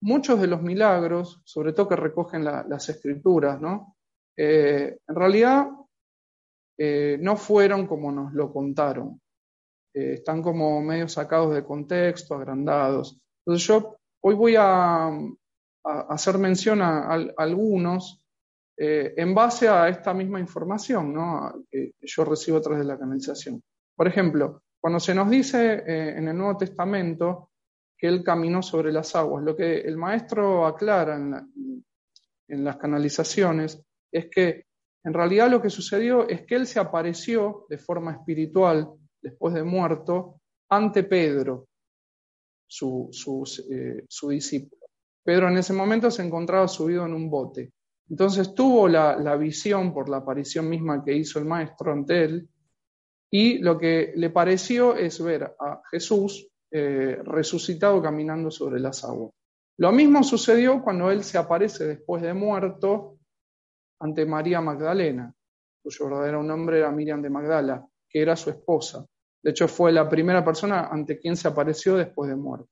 muchos 0.00 0.40
de 0.40 0.46
los 0.46 0.62
milagros, 0.62 1.40
sobre 1.44 1.72
todo 1.72 1.88
que 1.88 1.96
recogen 1.96 2.44
las 2.44 2.88
escrituras, 2.88 3.60
¿no? 3.60 3.96
Eh, 4.36 4.98
en 5.06 5.14
realidad 5.14 5.68
no 7.18 7.36
fueron 7.36 7.86
como 7.86 8.10
nos 8.10 8.32
lo 8.32 8.50
contaron. 8.50 9.20
están 9.92 10.40
como 10.40 10.80
medio 10.80 11.08
sacados 11.08 11.54
de 11.54 11.62
contexto, 11.62 12.34
agrandados. 12.34 13.20
Entonces 13.44 13.68
yo 13.68 13.98
hoy 14.22 14.34
voy 14.34 14.54
a, 14.56 15.10
hacer 15.84 16.38
mención 16.38 16.80
a 16.80 17.12
algunos 17.36 18.20
eh, 18.82 19.12
en 19.14 19.34
base 19.34 19.68
a 19.68 19.90
esta 19.90 20.14
misma 20.14 20.40
información 20.40 21.14
que 21.70 21.92
yo 22.00 22.24
recibo 22.24 22.56
a 22.56 22.62
través 22.62 22.80
de 22.80 22.86
la 22.86 22.98
canalización. 22.98 23.62
Por 23.94 24.08
ejemplo, 24.08 24.62
cuando 24.80 24.98
se 24.98 25.14
nos 25.14 25.28
dice 25.28 25.84
eh, 25.86 26.14
en 26.16 26.28
el 26.28 26.38
Nuevo 26.38 26.56
Testamento 26.56 27.49
que 28.00 28.08
Él 28.08 28.24
caminó 28.24 28.62
sobre 28.62 28.92
las 28.92 29.14
aguas, 29.14 29.44
lo 29.44 29.54
que 29.54 29.80
el 29.80 29.98
maestro 29.98 30.66
aclara 30.66 31.16
en, 31.16 32.64
las 32.64 32.76
canalizaciones 32.78 33.80
es 34.10 34.28
que 34.28 34.64
en 35.04 35.14
realidad 35.14 35.50
lo 35.50 35.62
que 35.62 35.70
sucedió 35.70 36.26
es 36.26 36.46
que 36.46 36.56
Él 36.56 36.66
se 36.66 36.80
apareció 36.80 37.66
de 37.68 37.78
forma 37.78 38.12
espiritual 38.12 38.88
después 39.20 39.54
de 39.54 39.62
muerto 39.62 40.40
ante 40.70 41.04
Pedro, 41.04 41.68
su, 42.66 43.08
su, 43.12 43.44
eh, 43.70 44.04
su, 44.08 44.30
discípulo. 44.30 44.86
Pedro 45.22 45.48
en 45.48 45.58
ese 45.58 45.72
momento 45.74 46.10
se 46.10 46.22
encontraba 46.22 46.66
subido 46.68 47.04
en 47.04 47.12
un 47.12 47.30
bote. 47.30 47.72
Entonces 48.08 48.54
tuvo 48.54 48.88
la, 48.88 49.36
visión 49.36 49.92
por 49.92 50.08
la 50.08 50.18
aparición 50.18 50.68
misma 50.68 51.04
que 51.04 51.14
hizo 51.14 51.38
el 51.38 51.44
maestro 51.44 51.92
ante 51.92 52.24
él 52.24 52.48
y 53.30 53.58
lo 53.58 53.78
que 53.78 54.12
le 54.16 54.30
pareció 54.30 54.96
es 54.96 55.22
ver 55.22 55.44
a 55.44 55.80
Jesús 55.90 56.50
eh, 56.70 57.20
resucitado 57.24 58.00
caminando 58.00 58.50
sobre 58.50 58.80
las 58.80 59.04
aguas. 59.04 59.32
Lo 59.78 59.92
mismo 59.92 60.22
sucedió 60.22 60.82
cuando 60.82 61.10
él 61.10 61.24
se 61.24 61.38
aparece 61.38 61.86
después 61.86 62.22
de 62.22 62.34
muerto 62.34 63.18
ante 64.00 64.26
María 64.26 64.60
Magdalena, 64.60 65.34
cuyo 65.82 66.06
verdadero 66.06 66.42
nombre 66.42 66.78
era 66.78 66.90
Miriam 66.90 67.22
de 67.22 67.30
Magdala, 67.30 67.86
que 68.08 68.20
era 68.20 68.36
su 68.36 68.50
esposa. 68.50 69.06
De 69.42 69.50
hecho, 69.50 69.68
fue 69.68 69.90
la 69.90 70.08
primera 70.08 70.44
persona 70.44 70.88
ante 70.88 71.18
quien 71.18 71.36
se 71.36 71.48
apareció 71.48 71.96
después 71.96 72.28
de 72.28 72.36
muerto. 72.36 72.68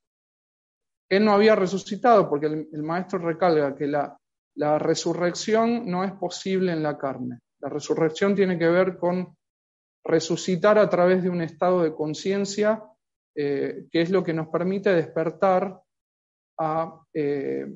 Él 1.08 1.24
no 1.24 1.32
había 1.32 1.56
resucitado 1.56 2.28
porque 2.28 2.46
el 2.46 2.82
maestro 2.82 3.18
recalca 3.18 3.74
que 3.74 3.86
la 3.86 4.78
resurrección 4.78 5.90
no 5.90 6.04
es 6.04 6.12
posible 6.12 6.72
en 6.72 6.82
la 6.82 6.98
carne. 6.98 7.38
La 7.60 7.68
resurrección 7.68 8.34
tiene 8.34 8.58
que 8.58 8.68
ver 8.68 8.98
con 8.98 9.36
resucitar 10.04 10.78
a 10.78 10.88
través 10.88 11.22
de 11.22 11.30
un 11.30 11.40
estado 11.40 11.82
de 11.82 11.94
conciencia 11.94 12.82
eh, 13.40 13.86
que 13.90 14.00
es 14.00 14.10
lo 14.10 14.24
que 14.24 14.32
nos 14.32 14.48
permite 14.48 14.92
despertar 14.92 15.80
a 16.58 17.00
eh, 17.14 17.66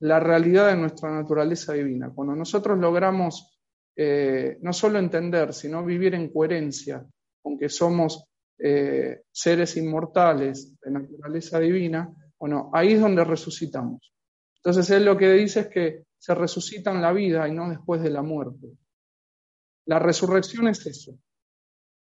la 0.00 0.20
realidad 0.20 0.68
de 0.68 0.76
nuestra 0.76 1.10
naturaleza 1.10 1.72
divina. 1.72 2.12
Cuando 2.14 2.34
nosotros 2.34 2.78
logramos 2.78 3.58
eh, 3.96 4.58
no 4.60 4.74
solo 4.74 4.98
entender, 4.98 5.54
sino 5.54 5.82
vivir 5.82 6.14
en 6.14 6.30
coherencia 6.30 7.02
aunque 7.46 7.68
somos 7.68 8.24
eh, 8.58 9.22
seres 9.30 9.76
inmortales 9.76 10.78
de 10.80 10.90
naturaleza 10.90 11.60
divina, 11.60 12.12
bueno, 12.38 12.70
ahí 12.74 12.94
es 12.94 13.00
donde 13.00 13.24
resucitamos. 13.24 14.12
Entonces 14.56 14.90
él 14.90 15.04
lo 15.04 15.16
que 15.16 15.32
dice 15.32 15.60
es 15.60 15.68
que 15.68 16.04
se 16.18 16.34
resucita 16.34 16.90
en 16.90 17.00
la 17.00 17.12
vida 17.12 17.46
y 17.46 17.52
no 17.52 17.70
después 17.70 18.02
de 18.02 18.10
la 18.10 18.22
muerte. 18.22 18.66
La 19.86 20.00
resurrección 20.00 20.66
es 20.66 20.84
eso. 20.86 21.16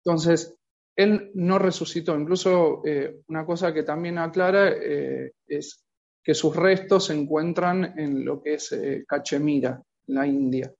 Entonces, 0.03 0.58
él 0.99 1.31
no 1.35 1.59
resucitó. 1.59 2.19
Incluso 2.19 2.83
eh, 2.85 3.21
una 3.29 3.47
cosa 3.47 3.73
que 3.73 3.85
también 3.85 4.19
aclara 4.19 4.69
eh, 4.69 5.33
es 5.47 5.85
que 6.23 6.35
sus 6.35 6.55
restos 6.55 7.07
se 7.07 7.15
encuentran 7.15 7.99
en 7.99 8.25
lo 8.25 8.43
que 8.43 8.55
es 8.55 8.79
Cachemira, 9.07 9.83
en 10.07 10.15
la 10.15 10.27
India. 10.27 10.75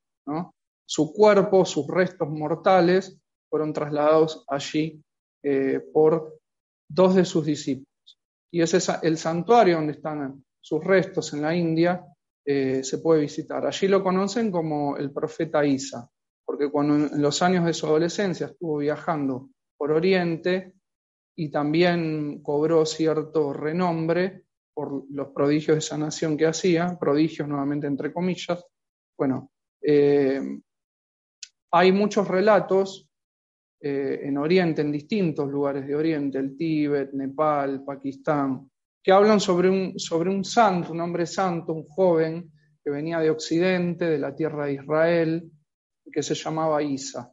Su 0.85 1.13
cuerpo, 1.13 1.65
sus 1.65 1.87
restos 1.87 2.29
mortales, 2.29 3.19
fueron 3.49 3.73
trasladados 3.73 4.45
allí 4.49 5.03
eh, 5.43 5.81
por 5.93 6.39
dos 6.89 7.15
de 7.15 7.25
sus 7.25 7.47
discípulos. 7.47 7.89
Y 8.51 8.63
ese 8.63 8.79
es 8.79 8.91
el 9.03 9.19
santuario 9.19 9.77
donde 9.77 9.93
están 9.93 10.45
sus 10.61 10.83
restos 10.83 11.33
en 11.33 11.43
la 11.43 11.55
India, 11.55 12.05
eh, 12.45 12.83
se 12.83 12.99
puede 12.99 13.23
visitar. 13.23 13.67
Allí 13.67 13.89
lo 13.89 14.03
conocen 14.03 14.51
como 14.51 14.97
el 14.97 15.13
profeta 15.13 15.65
Isa, 15.65 16.09
porque 16.45 16.71
cuando 16.71 16.97
en 16.97 17.23
los 17.23 17.43
años 17.43 17.65
de 17.65 17.75
su 17.75 17.87
adolescencia 17.87 18.47
estuvo 18.47 18.79
viajando 18.79 19.51
por 19.79 19.93
Oriente 19.93 20.75
y 21.37 21.51
también 21.51 22.43
cobró 22.43 22.85
cierto 22.85 23.53
renombre 23.53 24.45
por 24.75 25.05
los 25.11 25.29
prodigios 25.29 25.77
de 25.77 25.81
sanación 25.81 26.37
que 26.37 26.47
hacía, 26.47 26.99
prodigios 26.99 27.49
nuevamente 27.49 27.87
entre 27.87 28.13
comillas, 28.13 28.65
bueno, 29.17 29.51
eh, 29.81 30.41
hay 31.71 31.93
muchos 31.93 32.27
relatos 32.27 33.09
eh, 33.81 34.21
en 34.25 34.37
Oriente, 34.39 34.83
en 34.83 34.91
distintos 34.91 35.49
lugares 35.49 35.87
de 35.87 35.95
Oriente, 35.95 36.39
el 36.39 36.57
Tíbet, 36.57 37.13
Nepal, 37.13 37.85
Pakistán, 37.85 38.69
que 39.03 39.13
hablan 39.13 39.41
sobre 39.41 39.71
un, 39.71 39.99
sobre 39.99 40.31
un 40.31 40.45
santo, 40.45 40.93
un 40.93 41.01
hombre 41.01 41.27
santo, 41.27 41.73
un 41.73 41.85
joven 41.85 42.53
que 42.83 42.91
venía 42.91 43.21
de 43.21 43.31
Occidente, 43.31 44.07
de 44.07 44.19
la 44.19 44.35
tierra 44.35 44.67
de 44.67 44.75
Israel, 44.75 45.51
que 46.11 46.23
se 46.23 46.35
llamaba 46.35 46.83
Isa. 46.83 47.33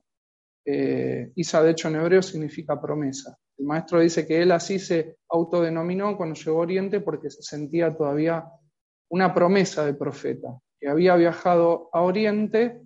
Eh, 0.66 1.32
Isa, 1.36 1.62
de 1.62 1.72
hecho, 1.72 1.88
en 1.88 1.96
hebreo 1.96 2.22
significa 2.22 2.82
promesa. 2.82 3.38
El 3.58 3.66
maestro 3.66 4.00
dice 4.00 4.26
que 4.26 4.42
él 4.42 4.52
así 4.52 4.80
se 4.80 5.18
autodenominó 5.30 6.18
cuando 6.18 6.36
llegó 6.36 6.58
a 6.58 6.64
Oriente 6.64 7.00
porque 7.00 7.30
se 7.30 7.44
sentía 7.44 7.96
todavía 7.96 8.46
una 9.10 9.34
promesa 9.34 9.86
de 9.86 9.94
profeta, 9.94 10.60
que 10.80 10.88
había 10.88 11.16
viajado 11.16 11.90
a 11.94 12.02
Oriente 12.02 12.82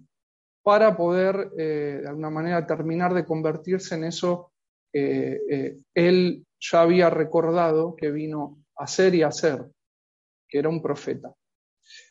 para 0.61 0.95
poder 0.95 1.51
eh, 1.57 1.99
de 2.01 2.07
alguna 2.07 2.29
manera 2.29 2.67
terminar 2.67 3.13
de 3.13 3.25
convertirse 3.25 3.95
en 3.95 4.03
eso 4.03 4.51
que 4.91 5.41
eh, 5.49 5.77
él 5.93 6.45
ya 6.59 6.81
había 6.81 7.09
recordado 7.09 7.95
que 7.95 8.11
vino 8.11 8.63
a 8.75 8.85
ser 8.87 9.15
y 9.15 9.23
a 9.23 9.31
ser, 9.31 9.65
que 10.47 10.59
era 10.59 10.69
un 10.69 10.81
profeta. 10.81 11.33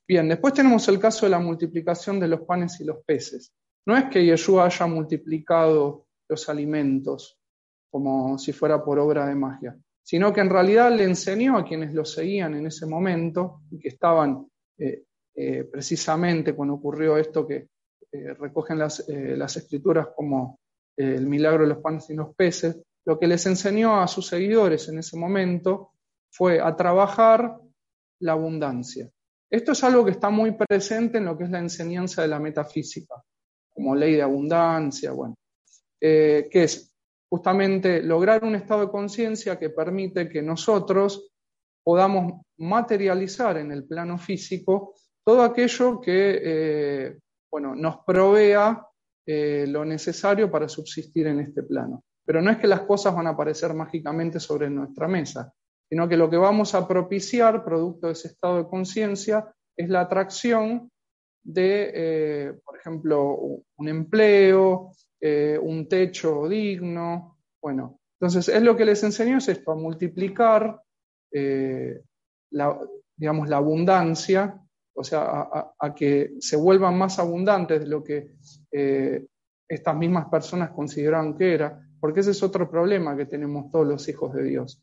Bien, 0.06 0.28
después 0.28 0.54
tenemos 0.54 0.88
el 0.88 0.98
caso 0.98 1.26
de 1.26 1.30
la 1.30 1.38
multiplicación 1.38 2.18
de 2.18 2.28
los 2.28 2.40
panes 2.40 2.80
y 2.80 2.84
los 2.84 3.04
peces. 3.04 3.52
No 3.86 3.96
es 3.96 4.04
que 4.06 4.24
Yeshua 4.24 4.66
haya 4.66 4.86
multiplicado 4.86 6.06
los 6.28 6.48
alimentos 6.48 7.38
como 7.90 8.38
si 8.38 8.52
fuera 8.52 8.84
por 8.84 8.98
obra 8.98 9.26
de 9.26 9.34
magia, 9.34 9.78
sino 10.02 10.32
que 10.32 10.40
en 10.40 10.50
realidad 10.50 10.94
le 10.94 11.04
enseñó 11.04 11.56
a 11.56 11.64
quienes 11.64 11.94
lo 11.94 12.04
seguían 12.04 12.54
en 12.54 12.66
ese 12.66 12.86
momento 12.86 13.62
y 13.70 13.78
que 13.78 13.88
estaban 13.88 14.46
eh, 14.78 15.04
precisamente 15.70 16.54
cuando 16.54 16.74
ocurrió 16.74 17.16
esto 17.16 17.46
que 17.46 17.68
eh, 18.10 18.32
recogen 18.32 18.80
eh, 18.80 19.36
las, 19.36 19.56
escrituras 19.58 20.08
como 20.16 20.60
eh, 20.96 21.14
el 21.16 21.26
milagro 21.26 21.64
de 21.64 21.74
los 21.74 21.82
panes 21.82 22.08
y 22.08 22.14
los 22.14 22.34
peces, 22.34 22.80
lo 23.04 23.18
que 23.18 23.26
les 23.26 23.44
enseñó 23.44 24.00
a 24.00 24.08
sus 24.08 24.26
seguidores 24.26 24.88
en 24.88 24.98
ese 24.98 25.18
momento 25.18 25.92
fue 26.30 26.58
a 26.58 26.74
trabajar 26.74 27.58
la 28.20 28.32
abundancia. 28.32 29.10
Esto 29.50 29.72
es 29.72 29.84
algo 29.84 30.06
que 30.06 30.12
está 30.12 30.30
muy 30.30 30.52
presente 30.52 31.18
en 31.18 31.26
lo 31.26 31.36
que 31.36 31.44
es 31.44 31.50
la 31.50 31.58
enseñanza 31.58 32.22
de 32.22 32.28
la 32.28 32.38
metafísica, 32.38 33.14
como 33.78 33.94
ley 33.94 34.14
de 34.14 34.22
abundancia, 34.22 35.12
bueno, 35.12 35.34
que 36.00 36.48
es 36.52 36.92
justamente 37.30 38.02
lograr 38.02 38.44
un 38.44 38.54
estado 38.54 38.82
de 38.82 38.90
conciencia 38.90 39.58
que 39.58 39.70
permite 39.70 40.28
que 40.28 40.42
nosotros 40.42 41.30
podamos 41.84 42.42
materializar 42.58 43.56
en 43.58 43.72
el 43.72 43.84
plano 43.84 44.18
físico 44.18 44.94
todo 45.24 45.42
aquello 45.42 46.00
que 46.00 47.18
bueno, 47.50 47.74
nos 47.74 47.98
provea 48.04 48.86
eh, 49.26 49.66
lo 49.68 49.84
necesario 49.84 50.50
para 50.50 50.68
subsistir 50.68 51.26
en 51.26 51.40
este 51.40 51.62
plano. 51.62 52.04
Pero 52.24 52.42
no 52.42 52.50
es 52.50 52.58
que 52.58 52.66
las 52.66 52.82
cosas 52.82 53.14
van 53.14 53.26
a 53.26 53.30
aparecer 53.30 53.74
mágicamente 53.74 54.38
sobre 54.40 54.68
nuestra 54.68 55.08
mesa, 55.08 55.52
sino 55.88 56.08
que 56.08 56.16
lo 56.16 56.28
que 56.28 56.36
vamos 56.36 56.74
a 56.74 56.86
propiciar, 56.86 57.64
producto 57.64 58.06
de 58.08 58.12
ese 58.12 58.28
estado 58.28 58.58
de 58.58 58.68
conciencia, 58.68 59.52
es 59.76 59.88
la 59.88 60.00
atracción 60.00 60.90
de, 61.42 61.90
eh, 61.94 62.52
por 62.64 62.78
ejemplo, 62.78 63.36
un 63.76 63.88
empleo, 63.88 64.92
eh, 65.20 65.58
un 65.60 65.88
techo 65.88 66.48
digno. 66.48 67.38
Bueno, 67.60 68.00
entonces 68.20 68.48
es 68.54 68.62
lo 68.62 68.76
que 68.76 68.84
les 68.84 69.02
enseño 69.02 69.38
es 69.38 69.48
esto, 69.48 69.72
a 69.72 69.76
multiplicar 69.76 70.80
la, 72.50 72.80
digamos, 73.16 73.48
la 73.48 73.58
abundancia 73.58 74.62
o 74.98 75.04
sea, 75.04 75.48
a, 75.78 75.94
que 75.94 76.32
se 76.40 76.56
vuelvan 76.56 76.98
más 76.98 77.20
abundantes 77.20 77.78
de 77.78 77.86
lo 77.86 78.02
que 78.02 78.32
eh, 78.72 79.26
estas 79.68 79.96
mismas 79.96 80.28
personas 80.28 80.70
consideraban 80.70 81.36
que 81.36 81.54
era, 81.54 81.80
porque 82.00 82.18
ese 82.18 82.32
es 82.32 82.42
otro 82.42 82.68
problema 82.68 83.16
que 83.16 83.26
tenemos 83.26 83.70
todos 83.70 83.86
los 83.86 84.08
hijos 84.08 84.34
de 84.34 84.42
Dios. 84.42 84.82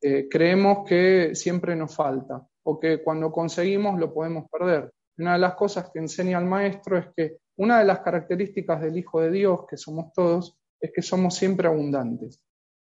Eh, 0.00 0.28
creemos 0.30 0.88
que 0.88 1.34
siempre 1.34 1.76
nos 1.76 1.94
falta 1.94 2.42
o 2.62 2.80
que 2.80 3.02
cuando 3.02 3.30
conseguimos 3.30 4.00
lo 4.00 4.14
podemos 4.14 4.48
perder. 4.50 4.90
Una 5.18 5.34
de 5.34 5.38
las 5.38 5.54
cosas 5.54 5.90
que 5.90 5.98
enseña 5.98 6.38
el 6.38 6.44
maestro 6.44 6.98
es 6.98 7.06
que 7.16 7.38
una 7.56 7.78
de 7.78 7.84
las 7.84 8.00
características 8.00 8.80
del 8.80 8.98
Hijo 8.98 9.20
de 9.20 9.30
Dios, 9.30 9.60
que 9.68 9.76
somos 9.76 10.12
todos, 10.12 10.58
es 10.80 10.92
que 10.92 11.02
somos 11.02 11.34
siempre 11.36 11.68
abundantes. 11.68 12.42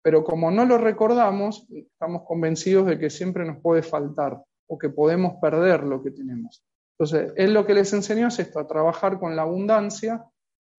Pero 0.02 0.24
como 0.24 0.50
no 0.50 0.64
lo 0.64 0.78
recordamos, 0.78 1.66
estamos 1.70 2.22
convencidos 2.26 2.86
de 2.86 2.98
que 2.98 3.10
siempre 3.10 3.44
nos 3.44 3.60
puede 3.60 3.82
faltar 3.82 4.42
o 4.68 4.78
que 4.78 4.88
podemos 4.88 5.34
perder 5.40 5.84
lo 5.84 6.02
que 6.02 6.10
tenemos. 6.10 6.64
Entonces, 6.98 7.32
él 7.36 7.54
lo 7.54 7.64
que 7.64 7.74
les 7.74 7.92
enseñó 7.92 8.28
es 8.28 8.38
esto, 8.38 8.58
a 8.58 8.66
trabajar 8.66 9.18
con 9.18 9.36
la 9.36 9.42
abundancia 9.42 10.24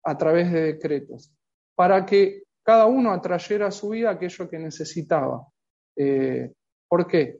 a 0.03 0.17
través 0.17 0.51
de 0.51 0.61
decretos, 0.61 1.33
para 1.75 2.05
que 2.05 2.43
cada 2.63 2.85
uno 2.85 3.11
atrayera 3.11 3.67
a 3.67 3.71
su 3.71 3.89
vida 3.89 4.11
aquello 4.11 4.49
que 4.49 4.59
necesitaba. 4.59 5.47
Eh, 5.95 6.51
¿Por 6.87 7.07
qué? 7.07 7.39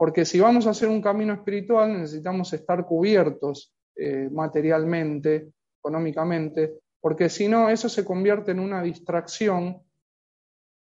Porque 0.00 0.24
si 0.24 0.40
vamos 0.40 0.66
a 0.66 0.70
hacer 0.70 0.88
un 0.88 1.02
camino 1.02 1.34
espiritual 1.34 1.92
necesitamos 1.92 2.50
estar 2.54 2.86
cubiertos 2.86 3.74
eh, 3.94 4.30
materialmente, 4.32 5.52
económicamente, 5.78 6.78
porque 7.02 7.28
si 7.28 7.48
no, 7.48 7.68
eso 7.68 7.86
se 7.90 8.02
convierte 8.02 8.52
en 8.52 8.60
una 8.60 8.82
distracción 8.82 9.82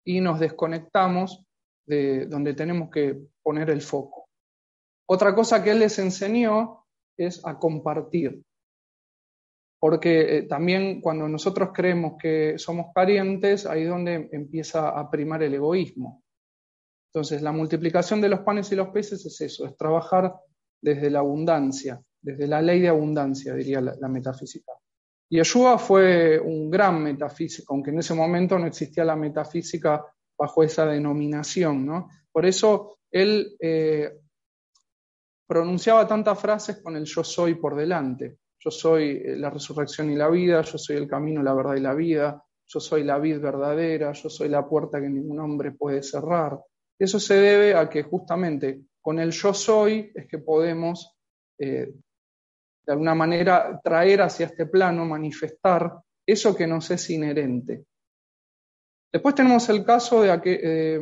y 0.06 0.20
nos 0.20 0.38
desconectamos 0.38 1.44
de 1.84 2.26
donde 2.26 2.54
tenemos 2.54 2.90
que 2.90 3.20
poner 3.42 3.70
el 3.70 3.82
foco. 3.82 4.28
Otra 5.10 5.34
cosa 5.34 5.64
que 5.64 5.72
él 5.72 5.80
les 5.80 5.98
enseñó 5.98 6.84
es 7.16 7.44
a 7.44 7.58
compartir. 7.58 8.40
Porque 9.80 10.38
eh, 10.38 10.42
también 10.42 11.00
cuando 11.00 11.28
nosotros 11.28 11.70
creemos 11.74 12.12
que 12.22 12.56
somos 12.56 12.92
parientes, 12.94 13.66
ahí 13.66 13.82
es 13.82 13.88
donde 13.88 14.28
empieza 14.30 14.90
a 14.90 15.10
primar 15.10 15.42
el 15.42 15.54
egoísmo. 15.54 16.22
Entonces, 17.12 17.42
la 17.42 17.52
multiplicación 17.52 18.20
de 18.20 18.28
los 18.28 18.40
panes 18.40 18.70
y 18.72 18.76
los 18.76 18.88
peces 18.88 19.24
es 19.24 19.40
eso, 19.40 19.66
es 19.66 19.76
trabajar 19.76 20.34
desde 20.80 21.10
la 21.10 21.20
abundancia, 21.20 22.00
desde 22.20 22.46
la 22.46 22.60
ley 22.62 22.80
de 22.80 22.88
abundancia, 22.88 23.54
diría 23.54 23.80
la, 23.80 23.96
la 23.98 24.08
metafísica. 24.08 24.72
Yeshua 25.30 25.78
fue 25.78 26.38
un 26.38 26.70
gran 26.70 27.02
metafísico, 27.02 27.74
aunque 27.74 27.90
en 27.90 27.98
ese 27.98 28.14
momento 28.14 28.58
no 28.58 28.66
existía 28.66 29.04
la 29.04 29.16
metafísica 29.16 30.04
bajo 30.38 30.62
esa 30.62 30.86
denominación. 30.86 31.84
¿no? 31.84 32.08
Por 32.32 32.46
eso 32.46 32.98
él 33.10 33.56
eh, 33.60 34.10
pronunciaba 35.46 36.06
tantas 36.06 36.38
frases 36.38 36.80
con 36.82 36.96
el 36.96 37.04
yo 37.04 37.24
soy 37.24 37.54
por 37.56 37.74
delante. 37.76 38.38
Yo 38.58 38.70
soy 38.70 39.22
eh, 39.24 39.36
la 39.36 39.50
resurrección 39.50 40.10
y 40.10 40.16
la 40.16 40.28
vida, 40.28 40.62
yo 40.62 40.78
soy 40.78 40.96
el 40.96 41.08
camino, 41.08 41.42
la 41.42 41.54
verdad 41.54 41.76
y 41.76 41.80
la 41.80 41.94
vida, 41.94 42.42
yo 42.66 42.80
soy 42.80 43.04
la 43.04 43.18
vid 43.18 43.40
verdadera, 43.40 44.12
yo 44.12 44.28
soy 44.28 44.48
la 44.48 44.66
puerta 44.66 45.00
que 45.00 45.08
ningún 45.08 45.40
hombre 45.40 45.72
puede 45.72 46.02
cerrar. 46.02 46.58
Eso 46.98 47.20
se 47.20 47.34
debe 47.34 47.74
a 47.74 47.88
que 47.88 48.02
justamente 48.02 48.82
con 49.00 49.18
el 49.18 49.30
yo 49.30 49.54
soy 49.54 50.12
es 50.14 50.26
que 50.26 50.38
podemos 50.38 51.16
eh, 51.58 51.92
de 52.88 52.92
alguna 52.92 53.14
manera 53.14 53.78
traer 53.84 54.22
hacia 54.22 54.46
este 54.46 54.66
plano, 54.66 55.04
manifestar 55.04 55.92
eso 56.26 56.56
que 56.56 56.66
nos 56.66 56.90
es 56.90 57.10
inherente. 57.10 57.84
Después 59.12 59.34
tenemos 59.34 59.68
el 59.68 59.84
caso 59.84 60.22
de 60.22 60.40
que, 60.40 60.60
eh, 60.62 61.00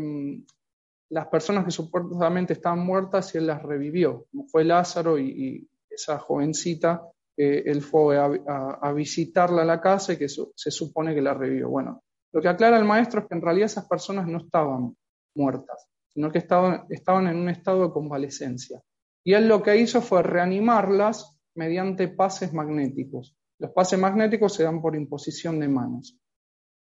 las 1.10 1.28
personas 1.28 1.64
que 1.64 1.70
supuestamente 1.70 2.54
estaban 2.54 2.80
muertas 2.80 3.34
y 3.34 3.38
él 3.38 3.46
las 3.46 3.62
revivió, 3.62 4.26
como 4.30 4.48
fue 4.48 4.64
Lázaro 4.64 5.18
y, 5.18 5.68
esa 5.88 6.18
jovencita, 6.18 7.08
que 7.34 7.60
él 7.60 7.80
fue 7.80 8.18
a, 8.18 8.92
visitarla 8.92 9.62
a 9.62 9.64
la 9.64 9.80
casa 9.80 10.12
y 10.12 10.18
que 10.18 10.28
se 10.28 10.70
supone 10.70 11.14
que 11.14 11.22
la 11.22 11.32
revivió. 11.32 11.70
Bueno, 11.70 12.02
Lo 12.32 12.42
que 12.42 12.48
aclara 12.48 12.76
el 12.76 12.84
maestro 12.84 13.20
es 13.20 13.28
que 13.28 13.34
en 13.34 13.40
realidad 13.40 13.66
esas 13.66 13.88
personas 13.88 14.26
no 14.26 14.38
estaban 14.38 14.94
muertas, 15.36 15.88
sino 16.08 16.32
que 16.32 16.38
estaban, 16.38 17.26
en 17.26 17.36
un 17.36 17.48
estado 17.48 17.86
de 17.86 17.92
convalescencia. 17.92 18.82
Y 19.24 19.34
él 19.34 19.48
lo 19.48 19.62
que 19.62 19.76
hizo 19.76 20.00
fue 20.00 20.22
reanimarlas 20.22 21.38
mediante 21.54 22.08
pases 22.08 22.52
magnéticos. 22.52 23.36
Los 23.58 23.70
pases 23.72 23.98
magnéticos 23.98 24.54
se 24.54 24.62
dan 24.62 24.80
por 24.80 24.96
imposición 24.96 25.58
de 25.60 25.68
manos. 25.68 26.18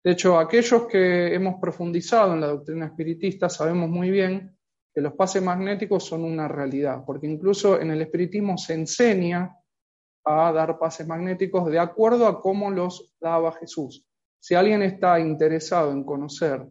De 0.03 0.11
hecho, 0.11 0.39
aquellos 0.39 0.87
que 0.87 1.33
hemos 1.33 1.59
profundizado 1.59 2.33
en 2.33 2.41
la 2.41 2.47
doctrina 2.47 2.85
espiritista 2.85 3.49
sabemos 3.49 3.89
muy 3.89 4.09
bien 4.09 4.57
que 4.93 5.01
los 5.01 5.13
pases 5.13 5.43
magnéticos 5.43 6.05
son 6.05 6.23
una 6.23 6.47
realidad, 6.47 7.03
porque 7.05 7.27
incluso 7.27 7.79
en 7.79 7.91
el 7.91 8.01
espiritismo 8.01 8.57
se 8.57 8.73
enseña 8.73 9.55
a 10.25 10.51
dar 10.51 10.79
pases 10.79 11.07
magnéticos 11.07 11.69
de 11.69 11.79
acuerdo 11.79 12.27
a 12.27 12.41
cómo 12.41 12.71
los 12.71 13.13
daba 13.19 13.51
Jesús. 13.53 14.05
Si 14.39 14.55
alguien 14.55 14.81
está 14.81 15.19
interesado 15.19 15.91
en 15.91 16.03
conocer 16.03 16.65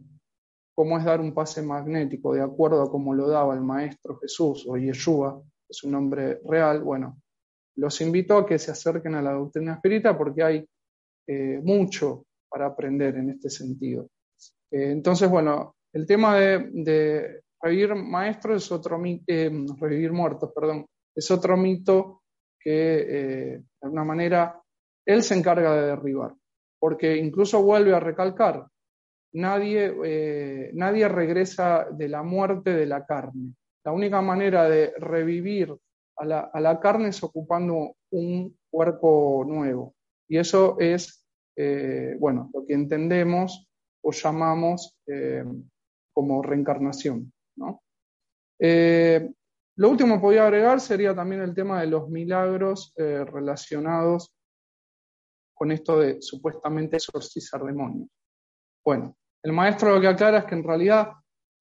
cómo 0.79 0.97
es 0.97 1.05
dar 1.05 1.21
un 1.21 1.35
pase 1.35 1.61
magnético 1.61 2.35
de 2.35 2.41
acuerdo 2.41 2.81
a 2.85 2.89
cómo 2.89 3.13
lo 3.13 3.27
daba 3.27 3.53
el 3.53 3.63
Maestro 3.63 4.17
Jesús 4.21 4.65
o 4.69 4.77
Yeshua, 4.77 5.43
es 5.69 5.77
su 5.77 5.91
nombre 5.91 6.39
real, 6.45 6.85
bueno, 6.85 7.21
los 7.79 8.01
invito 8.01 8.37
a 8.37 8.47
que 8.47 8.61
se 8.61 8.71
acerquen 8.71 9.17
a 9.17 9.23
la 9.23 9.33
doctrina 9.33 9.73
espírita 9.75 10.17
porque 10.17 10.45
hay 10.45 10.65
eh, 11.27 11.59
mucho 11.65 12.27
para 12.49 12.67
aprender 12.67 13.17
en 13.17 13.31
este 13.31 13.51
sentido. 13.51 14.09
Eh, 14.71 14.93
entonces, 14.93 15.29
bueno, 15.29 15.75
el 15.93 16.07
tema 16.07 16.37
de, 16.37 17.43
revivir 17.61 17.97
maestros 17.97 18.65
es 18.65 18.71
otro 18.71 18.99
mito, 18.99 19.25
eh, 19.27 19.51
revivir 19.81 20.13
muertos, 20.13 20.53
perdón, 20.55 20.87
es 21.13 21.29
otro 21.29 21.57
mito 21.57 22.23
que 22.57 22.71
de 22.71 23.65
alguna 23.83 24.05
manera 24.05 24.63
él 25.05 25.25
se 25.25 25.35
encarga 25.35 25.75
de 25.75 25.87
derribar 25.89 26.33
porque 26.79 27.17
incluso 27.17 27.61
vuelve 27.65 27.93
a 27.93 27.99
recalcar, 27.99 28.65
nadie, 29.33 29.95
eh, 30.05 30.71
nadie 30.75 31.09
regresa 31.09 31.87
de 31.91 32.09
la 32.09 32.23
muerte 32.23 32.75
de 32.75 32.87
la 32.87 33.05
carne. 33.05 33.55
La 33.85 33.93
única 33.93 34.21
manera 34.21 34.69
de 34.69 34.93
revivir 34.99 35.75
a 36.17 36.25
la, 36.61 36.81
carne 36.81 37.09
es 37.09 37.23
ocupando 37.23 37.95
un 38.11 38.59
cuerpo 38.71 39.45
nuevo. 39.47 39.95
Y 40.29 40.37
eso 40.39 40.77
es, 40.81 41.25
eh, 41.57 42.17
bueno, 42.19 42.51
lo 42.53 42.67
que 42.67 42.75
entendemos 42.75 43.69
o 44.03 44.11
llamamos 44.11 44.99
eh, 45.07 45.45
como 46.13 46.43
reencarnación. 46.43 47.33
lo 49.77 49.91
último 49.91 50.17
que 50.17 50.21
podría 50.21 50.45
agregar 50.45 50.81
sería 50.81 51.15
también 51.15 51.43
el 51.43 51.55
tema 51.55 51.81
de 51.81 51.87
los 51.87 52.09
milagros 52.09 52.93
relacionados 52.97 54.35
con 55.55 55.71
esto 55.73 55.99
de 55.99 56.21
supuestamente 56.21 56.97
exorcizar 56.97 57.63
demonios. 57.65 58.09
Bueno, 58.85 59.18
el 59.43 59.53
maestro 59.53 59.95
lo 59.95 60.01
que 60.01 60.09
aclara 60.09 60.39
es 60.39 60.45
que 60.45 60.55
en 60.55 60.65
realidad 60.65 61.13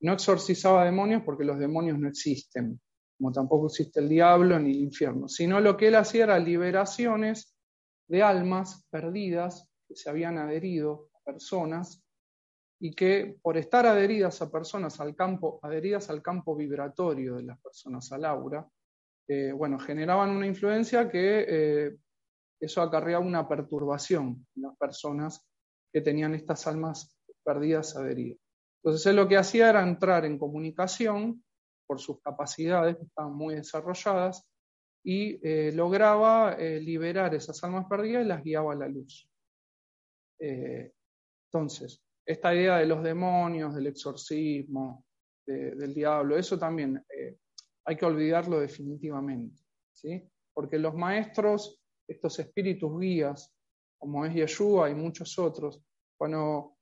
no 0.01 0.13
exorcizaba 0.13 0.85
demonios 0.85 1.23
porque 1.23 1.43
los 1.43 1.59
demonios 1.59 1.97
no 1.97 2.07
existen, 2.07 2.79
como 3.17 3.31
tampoco 3.31 3.67
existe 3.67 3.99
el 3.99 4.09
diablo 4.09 4.59
ni 4.59 4.71
el 4.71 4.81
infierno, 4.81 5.27
sino 5.27 5.59
lo 5.59 5.75
que 5.75 5.87
él 5.87 5.95
hacía 5.95 6.25
era 6.25 6.39
liberaciones 6.39 7.55
de 8.07 8.23
almas 8.23 8.85
perdidas 8.89 9.67
que 9.87 9.95
se 9.95 10.09
habían 10.09 10.37
adherido 10.37 11.09
a 11.13 11.19
personas 11.23 12.03
y 12.79 12.91
que 12.93 13.37
por 13.41 13.57
estar 13.57 13.85
adheridas 13.85 14.41
a 14.41 14.51
personas 14.51 14.99
al 14.99 15.15
campo, 15.15 15.59
adheridas 15.63 16.09
al 16.09 16.21
campo 16.21 16.55
vibratorio 16.55 17.35
de 17.35 17.43
las 17.43 17.59
personas, 17.59 18.11
al 18.11 18.25
aura, 18.25 18.67
eh, 19.27 19.51
bueno, 19.51 19.79
generaban 19.79 20.29
una 20.29 20.45
influencia 20.45 21.09
que 21.09 21.45
eh, 21.47 21.97
eso 22.59 22.81
acarreaba 22.81 23.25
una 23.25 23.47
perturbación 23.47 24.45
en 24.55 24.61
las 24.61 24.77
personas 24.77 25.45
que 25.91 26.01
tenían 26.01 26.35
estas 26.35 26.67
almas 26.67 27.16
perdidas 27.47 27.95
adheridas. 27.95 28.39
Entonces 28.83 29.05
él 29.05 29.15
lo 29.15 29.27
que 29.27 29.37
hacía 29.37 29.69
era 29.69 29.81
entrar 29.81 30.25
en 30.25 30.37
comunicación 30.37 31.41
por 31.87 32.01
sus 32.01 32.19
capacidades 32.21 32.97
que 32.97 33.05
estaban 33.05 33.33
muy 33.33 33.55
desarrolladas 33.55 34.45
y 35.01 35.39
eh, 35.41 35.71
lograba 35.71 36.55
eh, 36.59 36.81
liberar 36.81 37.33
esas 37.33 37.63
almas 37.63 37.85
perdidas 37.87 38.25
y 38.25 38.27
las 38.27 38.43
guiaba 38.43 38.73
a 38.73 38.75
la 38.75 38.89
luz. 38.89 39.29
Eh, 40.39 40.91
entonces, 41.45 42.03
esta 42.25 42.53
idea 42.53 42.79
de 42.79 42.85
los 42.85 43.01
demonios, 43.01 43.73
del 43.73 43.87
exorcismo, 43.87 45.05
del 45.45 45.93
diablo, 45.93 46.37
eso 46.37 46.59
también 46.59 47.01
hay 47.85 47.95
que 47.95 48.05
olvidarlo 48.05 48.59
definitivamente, 48.59 49.63
¿sí? 49.93 50.29
porque 50.53 50.77
los 50.77 50.93
maestros 50.93 51.81
estos 52.05 52.39
espíritus 52.39 52.99
guías, 52.99 53.53
como 53.97 54.25
es 54.25 54.33
Yeshua 54.33 54.89
y 54.89 54.95
muchos 54.95 55.37
otros, 55.39 55.81
cuando 56.17 56.76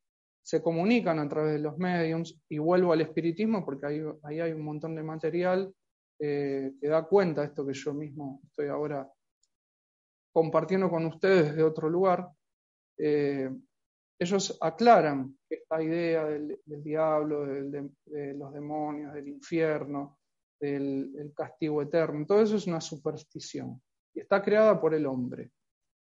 se 0.45 0.61
comunican 0.61 1.17
a 1.17 1.27
través 1.27 1.53
de 1.53 1.59
los 1.59 1.75
mediums, 1.79 2.39
y 2.47 2.59
vuelvo 2.59 2.93
al 2.93 3.01
espiritismo 3.01 3.65
porque 3.65 3.87
ahí, 3.87 4.01
ahí 4.21 4.39
hay 4.39 4.51
un 4.51 4.61
montón 4.61 4.93
de 4.93 5.01
material 5.01 5.73
eh, 6.19 6.73
que 6.79 6.87
da 6.87 7.03
cuenta 7.03 7.41
de 7.41 7.47
esto 7.47 7.65
que 7.65 7.73
yo 7.73 7.95
mismo 7.95 8.41
estoy 8.45 8.67
ahora 8.67 9.11
compartiendo 10.31 10.87
con 10.87 11.07
ustedes 11.07 11.49
desde 11.49 11.63
otro 11.63 11.89
lugar, 11.89 12.29
eh, 12.97 13.49
ellos 14.19 14.55
aclaran 14.61 15.35
esta 15.49 15.81
idea 15.81 16.25
del, 16.25 16.59
diablo, 16.65 17.45
de 17.45 18.33
los 18.35 18.53
demonios, 18.53 19.13
del 19.13 19.29
infierno, 19.29 20.19
del 20.59 21.33
castigo 21.35 21.81
eterno, 21.81 22.25
todo 22.27 22.43
eso 22.43 22.57
es 22.57 22.67
una 22.67 22.81
superstición 22.81 23.81
y 24.13 24.19
está 24.19 24.43
creada 24.43 24.79
por 24.79 24.93
el 24.93 25.07
hombre. 25.07 25.51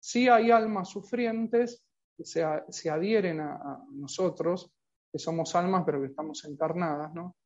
Sí 0.00 0.28
hay 0.28 0.50
almas 0.50 0.88
sufrientes 0.88 1.84
que 2.16 2.24
se, 2.24 2.90
adhieren 2.90 3.40
a, 3.40 3.84
nosotros, 3.90 4.72
que 5.10 5.18
somos 5.18 5.54
almas 5.54 5.82
pero 5.84 6.00
que 6.00 6.08
estamos 6.08 6.44
encarnadas, 6.44 7.12
¿no? 7.14 7.36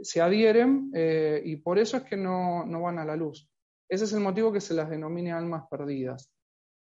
Se 0.00 0.20
adhieren 0.20 0.90
eh, 0.94 1.42
y 1.44 1.56
por 1.56 1.78
eso 1.78 1.96
es 1.96 2.04
que 2.04 2.16
no, 2.16 2.64
no 2.64 2.82
van 2.82 2.98
a 2.98 3.04
la 3.04 3.16
luz. 3.16 3.50
Ese 3.88 4.04
es 4.04 4.12
el 4.12 4.20
motivo 4.20 4.52
que 4.52 4.60
se 4.60 4.74
las 4.74 4.88
denomine 4.88 5.32
almas 5.32 5.64
perdidas. 5.68 6.32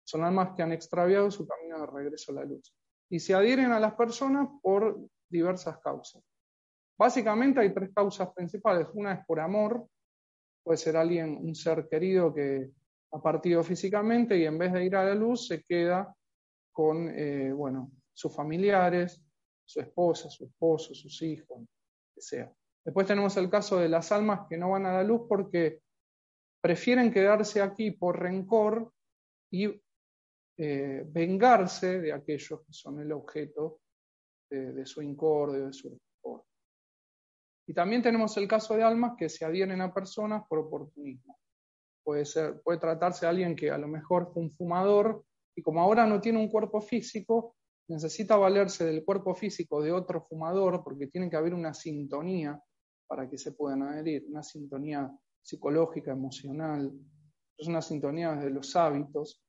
Son 0.04 0.22
almas 0.22 0.54
que 0.54 0.62
han 0.62 0.72
extraviado 0.72 1.30
su 1.30 1.46
camino 1.46 1.80
de 1.80 1.86
regreso 1.86 2.32
a 2.32 2.36
la 2.36 2.44
luz. 2.44 2.74
Y 3.08 3.20
se 3.20 3.34
adhieren 3.34 3.72
a 3.72 3.80
las 3.80 3.94
personas 3.94 4.48
por 4.62 5.00
diversas 5.28 5.78
causas. 5.78 6.22
Básicamente 6.98 7.60
hay 7.60 7.72
tres 7.72 7.90
causas 7.94 8.32
principales. 8.34 8.88
Una 8.92 9.14
es 9.14 9.26
por 9.26 9.40
amor, 9.40 9.86
puede 10.62 10.76
ser 10.76 10.96
alguien, 10.96 11.36
un 11.36 11.54
ser 11.54 11.88
querido 11.88 12.34
que, 12.34 12.70
ha 13.12 13.22
partido 13.22 13.62
físicamente 13.62 14.36
y 14.36 14.44
en 14.44 14.58
vez 14.58 14.72
de 14.72 14.84
ir 14.84 14.96
a 14.96 15.04
la 15.04 15.14
luz 15.14 15.46
se 15.46 15.62
queda 15.64 16.14
con, 16.76 17.08
eh, 17.08 17.50
bueno, 17.54 17.90
sus 18.12 18.36
familiares, 18.36 19.24
su 19.64 19.80
esposa, 19.80 20.28
su 20.28 20.44
esposo, 20.44 20.94
sus 20.94 21.22
hijos, 21.22 21.66
que 22.14 22.20
sea. 22.20 22.52
Después 22.84 23.06
tenemos 23.06 23.34
el 23.38 23.48
caso 23.48 23.78
de 23.78 23.88
las 23.88 24.12
almas 24.12 24.46
que 24.46 24.58
no 24.58 24.72
van 24.72 24.84
a 24.84 24.92
la 24.92 25.02
luz 25.02 25.22
porque 25.26 25.80
prefieren 26.60 27.10
quedarse 27.10 27.62
aquí 27.62 27.92
por 27.92 28.20
rencor 28.20 28.92
y 29.50 29.82
eh, 30.58 31.02
vengarse 31.08 31.98
de 31.98 32.12
aquellos 32.12 32.60
que 32.60 32.72
son 32.74 33.00
el 33.00 33.10
objeto 33.12 33.80
de, 34.50 34.84
su 34.84 35.00
incordio, 35.00 35.68
de 35.68 35.72
su 35.72 35.88
rencor. 35.88 36.44
Y 37.66 37.72
también 37.72 38.02
tenemos 38.02 38.36
el 38.36 38.46
caso 38.46 38.76
de 38.76 38.82
almas 38.82 39.14
que 39.16 39.30
se 39.30 39.46
adhieren 39.46 39.80
a 39.80 39.94
personas 39.94 40.44
por 40.46 40.58
oportunismo 40.58 41.38
puede, 42.06 42.24
ser, 42.24 42.62
puede 42.62 42.78
tratarse 42.78 43.26
de 43.26 43.30
alguien 43.30 43.56
que 43.56 43.68
a 43.72 43.78
lo 43.78 43.88
mejor 43.88 44.32
fue 44.32 44.44
un 44.44 44.52
fumador 44.52 45.24
y 45.56 45.62
como 45.62 45.80
ahora 45.80 46.06
no 46.06 46.20
tiene 46.20 46.38
un 46.38 46.48
cuerpo 46.48 46.80
físico, 46.80 47.56
necesita 47.88 48.36
valerse 48.36 48.84
del 48.84 49.04
cuerpo 49.04 49.34
físico 49.34 49.82
de 49.82 49.90
otro 49.90 50.20
fumador 50.20 50.84
porque 50.84 51.06
tiene 51.06 51.30
que 51.30 51.36
haber 51.36 51.54
una 51.54 51.72
sintonía 51.72 52.60
para 53.06 53.28
que 53.28 53.38
se 53.38 53.52
puedan 53.52 53.82
adherir, 53.82 54.26
una 54.28 54.42
sintonía 54.42 55.10
psicológica, 55.40 56.12
emocional, 56.12 56.92
es 57.56 57.68
una 57.68 57.80
sintonía 57.80 58.34
de 58.34 58.50
los 58.50 58.76
hábitos. 58.76 59.42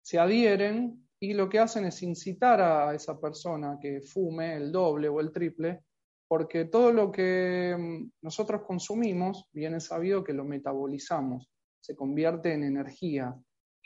Se 0.00 0.18
adhieren 0.18 1.06
y 1.20 1.34
lo 1.34 1.48
que 1.48 1.58
hacen 1.58 1.84
es 1.84 2.02
incitar 2.02 2.60
a 2.60 2.94
esa 2.94 3.20
persona 3.20 3.78
que 3.80 4.00
fume 4.00 4.56
el 4.56 4.72
doble 4.72 5.08
o 5.08 5.20
el 5.20 5.32
triple, 5.32 5.82
porque 6.26 6.66
todo 6.66 6.92
lo 6.92 7.10
que 7.10 7.76
mm, 7.76 8.10
nosotros 8.22 8.62
consumimos, 8.62 9.48
bien 9.52 9.74
es 9.74 9.84
sabido 9.86 10.24
que 10.24 10.32
lo 10.32 10.44
metabolizamos. 10.44 11.50
Se 11.80 11.96
convierte 11.96 12.52
en 12.52 12.64
energía 12.64 13.36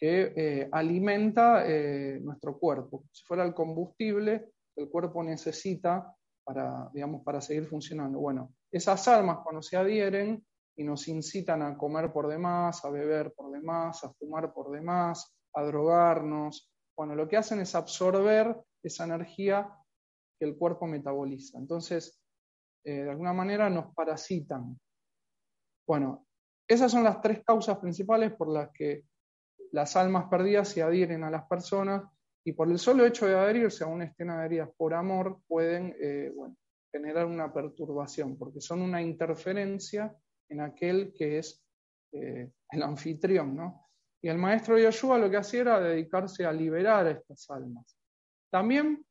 que 0.02 0.32
eh, 0.34 0.68
alimenta 0.72 1.64
eh, 1.64 2.18
nuestro 2.20 2.58
cuerpo. 2.58 3.04
Si 3.12 3.24
fuera 3.24 3.44
el 3.44 3.54
combustible 3.54 4.50
que 4.74 4.82
el 4.82 4.90
cuerpo 4.90 5.22
necesita 5.22 6.12
para, 6.42 6.90
digamos, 6.92 7.22
para 7.22 7.40
seguir 7.40 7.66
funcionando. 7.66 8.18
Bueno, 8.18 8.52
esas 8.72 9.06
almas 9.06 9.38
cuando 9.44 9.62
se 9.62 9.76
adhieren 9.76 10.44
y 10.74 10.82
nos 10.82 11.06
incitan 11.06 11.62
a 11.62 11.78
comer 11.78 12.12
por 12.12 12.26
demás, 12.26 12.84
a 12.84 12.90
beber 12.90 13.32
por 13.32 13.52
demás, 13.52 14.02
a 14.02 14.12
fumar 14.14 14.52
por 14.52 14.72
demás, 14.72 15.36
a 15.54 15.62
drogarnos, 15.62 16.74
bueno, 16.96 17.14
lo 17.14 17.28
que 17.28 17.36
hacen 17.36 17.60
es 17.60 17.76
absorber 17.76 18.60
esa 18.82 19.04
energía 19.04 19.72
que 20.36 20.46
el 20.46 20.56
cuerpo 20.56 20.88
metaboliza. 20.88 21.58
Entonces, 21.58 22.20
eh, 22.82 23.04
de 23.04 23.10
alguna 23.12 23.34
manera 23.34 23.70
nos 23.70 23.94
parasitan. 23.94 24.76
Bueno, 25.86 26.26
esas 26.66 26.90
son 26.90 27.04
las 27.04 27.20
tres 27.20 27.44
causas 27.44 27.78
principales 27.78 28.32
por 28.32 28.48
las 28.48 28.68
que 28.72 29.04
las 29.72 29.96
almas 29.96 30.28
perdidas 30.28 30.68
se 30.68 30.82
adhieren 30.82 31.24
a 31.24 31.30
las 31.30 31.44
personas 31.44 32.04
y 32.44 32.52
por 32.52 32.70
el 32.70 32.78
solo 32.78 33.06
hecho 33.06 33.26
de 33.26 33.34
adherirse 33.34 33.84
a 33.84 33.88
una 33.88 34.04
escena 34.04 34.38
adheridas 34.38 34.70
por 34.76 34.94
amor 34.94 35.40
pueden 35.46 35.96
eh, 36.00 36.32
generar 36.90 37.26
una 37.26 37.52
perturbación, 37.52 38.36
porque 38.36 38.60
son 38.60 38.82
una 38.82 39.00
interferencia 39.00 40.14
en 40.48 40.60
aquel 40.60 41.12
que 41.14 41.38
es 41.38 41.64
eh, 42.12 42.50
el 42.70 42.82
anfitrión. 42.82 43.56
¿no? 43.56 43.88
Y 44.20 44.28
el 44.28 44.38
maestro 44.38 44.78
Yoshua 44.78 45.18
lo 45.18 45.30
que 45.30 45.38
hacía 45.38 45.62
era 45.62 45.80
dedicarse 45.80 46.44
a 46.44 46.52
liberar 46.52 47.06
a 47.06 47.10
estas 47.12 47.48
almas. 47.50 47.96
También 48.50 49.04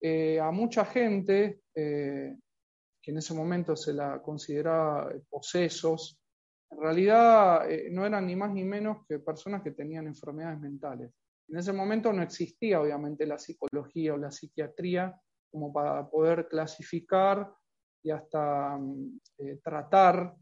eh, 0.00 0.40
a 0.40 0.50
mucha 0.50 0.84
gente 0.84 1.60
que 1.74 3.10
en 3.10 3.18
ese 3.18 3.34
momento 3.34 3.76
se 3.76 3.92
la 3.92 4.22
consideraba 4.22 5.12
posesos, 5.28 6.18
en 6.70 6.80
realidad 6.80 7.66
no 7.90 8.04
eran 8.04 8.26
ni 8.26 8.36
más 8.36 8.52
ni 8.52 8.64
menos 8.64 9.06
que 9.06 9.18
personas 9.18 9.62
que 9.62 9.70
tenían 9.70 10.06
enfermedades 10.06 10.60
mentales. 10.60 11.12
En 11.48 11.58
ese 11.58 11.72
momento 11.72 12.12
no 12.12 12.22
existía, 12.22 12.80
obviamente, 12.80 13.24
la 13.26 13.38
psicología 13.38 14.14
o 14.14 14.16
la 14.16 14.30
psiquiatría 14.30 15.18
como 15.50 15.72
para 15.72 16.08
poder 16.08 16.48
clasificar 16.48 17.52
y 18.02 18.10
hasta 18.10 18.76
mm, 18.78 19.20
eh, 19.38 19.60
tratar 19.62 20.34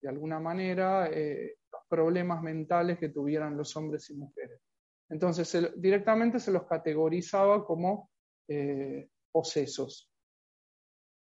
de 0.00 0.08
alguna 0.08 0.40
manera 0.40 1.08
eh, 1.10 1.58
los 1.70 1.82
problemas 1.88 2.42
mentales 2.42 2.98
que 2.98 3.10
tuvieran 3.10 3.56
los 3.56 3.76
hombres 3.76 4.08
y 4.10 4.16
mujeres. 4.16 4.60
Entonces, 5.08 5.72
directamente 5.76 6.40
se 6.40 6.50
los 6.50 6.64
categorizaba 6.64 7.64
como 7.64 8.10
eh, 8.48 9.08
posesos. 9.30 10.10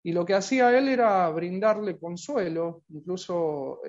Y 0.04 0.14
lo 0.14 0.26
que 0.26 0.34
hacía 0.34 0.76
él 0.78 0.88
era 0.88 1.30
brindarle 1.30 2.00
consuelo, 2.00 2.84
incluso 2.90 3.82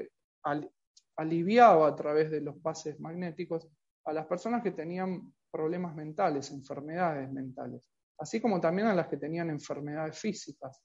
aliviaba 1.17 1.89
a 1.89 1.97
través 1.97 2.31
de 2.31 2.41
los 2.41 2.57
pases 2.59 2.99
magnéticos 3.01 3.69
a 4.05 4.13
las 4.13 4.27
personas 4.27 4.63
que 4.63 4.71
tenían 4.71 5.33
problemas 5.51 5.95
mentales, 5.95 6.51
enfermedades 6.51 7.31
mentales, 7.31 7.89
así 8.19 8.41
como 8.41 8.61
también 8.61 8.89
a 8.89 8.95
las 8.95 9.09
que 9.09 9.17
tenían 9.17 9.51
enfermedades 9.51 10.19
físicas, 10.19 10.83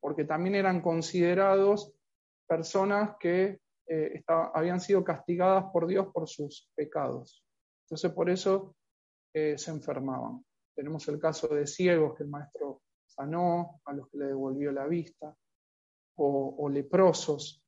porque 0.00 0.24
también 0.24 0.54
eran 0.56 0.80
considerados 0.80 1.92
personas 2.46 3.16
que 3.18 3.60
eh, 3.86 4.22
habían 4.54 4.80
sido 4.80 5.02
castigadas 5.04 5.64
por 5.72 5.86
Dios 5.86 6.08
por 6.12 6.28
sus 6.28 6.70
pecados. 6.74 7.44
Entonces 7.84 8.12
por 8.12 8.30
eso 8.30 8.76
eh, 9.34 9.56
se 9.58 9.70
enfermaban. 9.70 10.44
Tenemos 10.74 11.06
el 11.08 11.18
caso 11.18 11.48
de 11.48 11.66
ciegos 11.66 12.16
que 12.16 12.24
el 12.24 12.30
maestro 12.30 12.82
sanó, 13.06 13.80
a 13.84 13.92
los 13.92 14.08
que 14.08 14.18
le 14.18 14.26
devolvió 14.26 14.72
la 14.72 14.86
vista, 14.86 15.34
o 16.22 16.68
leprosos. 16.68 17.59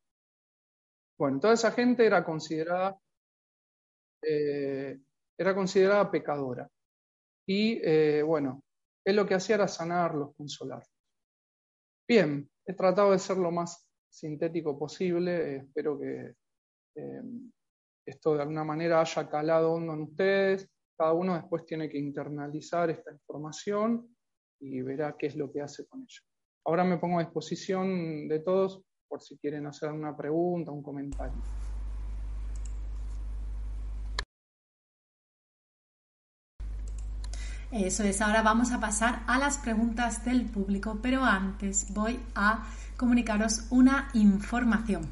Bueno, 1.23 1.39
toda 1.39 1.55
esa 1.55 1.71
gente 1.71 2.05
era 2.05 2.25
considerada 2.25 2.99
eh, 4.23 4.99
era 5.39 5.55
considerada 5.55 6.11
pecadora. 6.11 6.69
Y 7.47 7.81
eh, 7.81 8.25
bueno, 8.25 8.65
él 9.05 9.15
lo 9.15 9.25
que 9.25 9.35
hacía 9.35 9.55
era 9.55 9.69
sanarlos, 9.69 10.35
consolarlos. 10.35 10.91
Bien, 12.09 12.51
he 12.67 12.75
tratado 12.75 13.13
de 13.13 13.21
ser 13.21 13.37
lo 13.37 13.53
más 13.53 13.87
sintético 14.11 14.77
posible. 14.77 15.59
espero 15.59 15.97
que 15.97 16.35
eh, 16.97 17.23
esto 18.05 18.35
de 18.35 18.43
alguna 18.43 18.65
manera 18.65 19.01
haya 19.01 19.31
calado 19.31 19.75
hondo 19.75 19.95
en 19.95 20.01
ustedes. 20.01 20.69
Cada 20.99 21.13
uno 21.13 21.37
después 21.37 21.65
tiene 21.65 21.89
que 21.89 21.99
internalizar 21.99 22.91
esta 22.91 23.13
información 23.13 24.13
y 24.59 24.83
verá 24.83 25.15
qué 25.17 25.29
es 25.29 25.37
lo 25.37 25.53
que 25.53 25.61
hace 25.61 25.87
con 25.87 26.01
ella. 26.01 26.21
Ahora 26.65 26.83
me 26.83 26.99
pongo 26.99 27.21
a 27.21 27.23
disposición 27.23 28.27
de 28.27 28.41
todos 28.41 28.83
por 29.13 29.21
si 29.21 29.37
quieren 29.37 29.67
hacer 29.67 29.93
una 29.93 30.17
pregunta, 30.17 30.71
un 30.71 30.83
comentario. 30.83 31.35
Eso 37.71 38.05
es, 38.05 38.23
ahora 38.23 38.41
vamos 38.41 38.73
a 38.73 38.81
pasar 38.81 39.23
a 39.27 39.37
las 39.37 39.59
preguntas 39.59 40.25
del 40.25 40.47
público, 40.47 40.99
pero 41.03 41.25
antes 41.25 41.93
voy 41.93 42.19
a 42.35 42.65
comunicaros 42.97 43.67
una 43.69 44.09
información. 44.15 45.03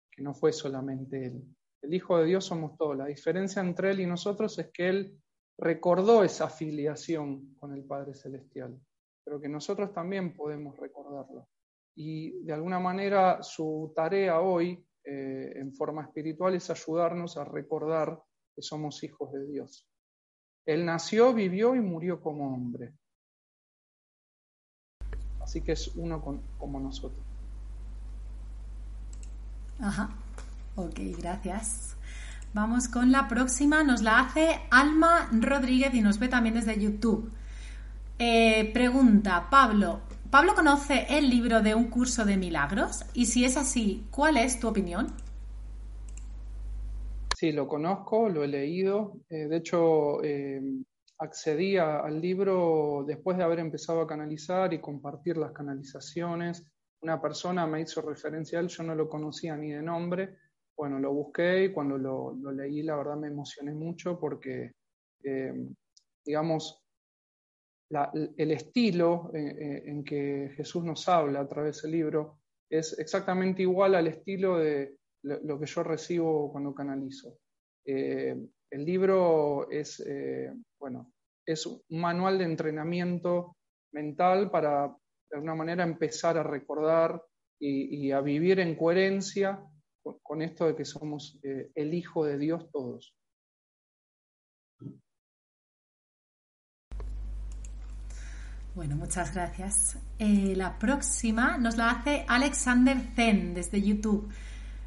que 0.10 0.22
no 0.22 0.34
fue 0.34 0.54
solamente 0.54 1.26
él. 1.26 1.44
El 1.82 1.94
Hijo 1.94 2.18
de 2.20 2.26
Dios 2.26 2.46
somos 2.46 2.78
todos. 2.78 2.96
La 2.96 3.08
diferencia 3.08 3.62
entre 3.62 3.92
él 3.92 4.00
y 4.00 4.06
nosotros 4.06 4.58
es 4.60 4.72
que 4.72 4.88
él 4.88 5.22
recordó 5.58 6.24
esa 6.24 6.48
filiación 6.48 7.54
con 7.56 7.74
el 7.74 7.84
Padre 7.84 8.14
Celestial, 8.14 8.80
pero 9.26 9.42
que 9.42 9.50
nosotros 9.50 9.92
también 9.92 10.34
podemos 10.34 10.78
recordarlo. 10.78 11.50
Y 11.96 12.44
de 12.44 12.54
alguna 12.54 12.80
manera 12.80 13.44
su 13.44 13.94
tarea 13.96 14.40
hoy, 14.42 14.84
eh, 15.04 15.54
en 15.56 15.74
forma 15.74 16.04
espiritual, 16.04 16.56
es 16.56 16.70
ayudarnos 16.70 17.38
a 17.38 17.46
recordar 17.46 18.22
que 18.56 18.62
somos 18.62 19.04
hijos 19.04 19.32
de 19.32 19.46
Dios. 19.48 19.88
Él 20.66 20.86
nació, 20.86 21.34
vivió 21.34 21.76
y 21.76 21.82
murió 21.82 22.22
como 22.22 22.54
hombre. 22.54 22.94
Así 25.42 25.62
que 25.62 25.74
es 25.74 25.88
uno 25.96 26.24
como 26.58 26.80
nosotros. 26.80 27.22
Ajá, 29.80 30.10
ok, 30.76 31.00
gracias. 31.20 31.98
Vamos 32.54 32.88
con 32.88 33.12
la 33.12 33.28
próxima, 33.28 33.84
nos 33.84 34.04
la 34.04 34.20
hace 34.20 34.62
Alma 34.70 35.28
Rodríguez 35.32 35.94
y 35.94 36.02
nos 36.02 36.20
ve 36.20 36.28
también 36.28 36.56
desde 36.56 36.80
YouTube. 36.80 37.32
Eh, 38.20 38.72
pregunta, 38.74 39.48
Pablo, 39.50 40.02
¿Pablo 40.34 40.56
conoce 40.56 41.06
el 41.12 41.30
libro 41.30 41.62
de 41.62 41.76
un 41.76 41.92
curso 41.92 42.26
de 42.26 42.38
milagros? 42.38 43.06
Y 43.14 43.28
si 43.28 43.46
es 43.46 43.56
así, 43.56 44.08
¿cuál 44.10 44.38
es 44.38 44.60
tu 44.60 44.68
opinión? 44.68 45.14
Sí, 47.32 47.52
lo 47.52 47.68
conozco, 47.68 48.30
lo 48.30 48.44
he 48.44 48.48
leído. 48.48 49.20
Eh, 49.30 49.48
de 49.48 49.58
hecho, 49.58 50.24
eh, 50.24 50.60
accedí 51.20 51.78
al 51.78 52.20
libro 52.20 53.04
después 53.06 53.38
de 53.38 53.44
haber 53.44 53.60
empezado 53.60 54.02
a 54.02 54.08
canalizar 54.08 54.74
y 54.74 54.82
compartir 54.82 55.38
las 55.38 55.52
canalizaciones. 55.52 56.68
Una 57.04 57.22
persona 57.22 57.68
me 57.68 57.82
hizo 57.82 58.02
referencia 58.02 58.58
a 58.58 58.64
él, 58.64 58.70
yo 58.70 58.82
no 58.82 58.96
lo 58.96 59.08
conocía 59.08 59.56
ni 59.56 59.70
de 59.70 59.84
nombre. 59.84 60.40
Bueno, 60.76 60.98
lo 60.98 61.14
busqué 61.14 61.66
y 61.66 61.72
cuando 61.72 62.00
lo, 62.00 62.34
leí, 62.54 62.82
la 62.82 62.96
verdad 62.96 63.18
me 63.18 63.28
emocioné 63.28 63.76
mucho 63.76 64.20
porque, 64.20 64.72
eh, 65.24 65.54
digamos, 66.26 66.83
el 68.38 68.52
estilo 68.52 69.32
en, 69.34 69.48
eh, 69.48 69.56
eh, 69.60 69.84
en, 69.88 70.04
que 70.04 70.54
Jesús 70.56 70.84
nos 70.84 71.08
habla 71.08 71.42
a 71.42 71.48
través 71.48 71.82
del 71.82 71.92
libro 71.92 72.40
es 72.70 72.98
exactamente 72.98 73.62
igual 73.62 73.96
al 73.96 74.08
estilo 74.08 74.58
de 74.58 74.98
lo, 75.24 75.60
que 75.60 75.66
yo 75.66 75.84
recibo 75.84 76.52
cuando 76.52 76.74
canalizo. 76.74 77.38
el 77.86 78.50
libro 78.72 79.70
es, 79.70 80.04
bueno, 80.80 81.14
es 81.46 81.66
un 81.66 81.82
manual 81.90 82.38
de 82.38 82.46
entrenamiento 82.46 83.56
mental 83.94 84.50
para, 84.50 84.88
de 84.88 85.36
alguna 85.36 85.56
manera, 85.56 85.84
empezar 85.84 86.38
a 86.38 86.44
recordar 86.44 87.22
y, 87.60 88.12
a 88.12 88.20
vivir 88.20 88.60
en 88.60 88.76
coherencia 88.76 89.64
con, 90.22 90.42
esto 90.42 90.68
de 90.68 90.76
que 90.76 90.84
somos 90.84 91.40
eh, 91.44 91.72
el 91.76 91.94
Hijo 91.94 92.26
de 92.26 92.38
Dios 92.38 92.70
todos. 92.72 93.16
Bueno, 98.76 98.96
muchas 98.96 99.36
gracias. 99.36 99.98
Eh, 100.18 100.56
la 100.56 100.80
próxima 100.80 101.58
nos 101.60 101.78
la 101.78 101.92
hace 101.92 102.26
Alexander 102.28 102.98
Zen 103.16 103.54
desde 103.54 103.80
YouTube. 103.80 104.28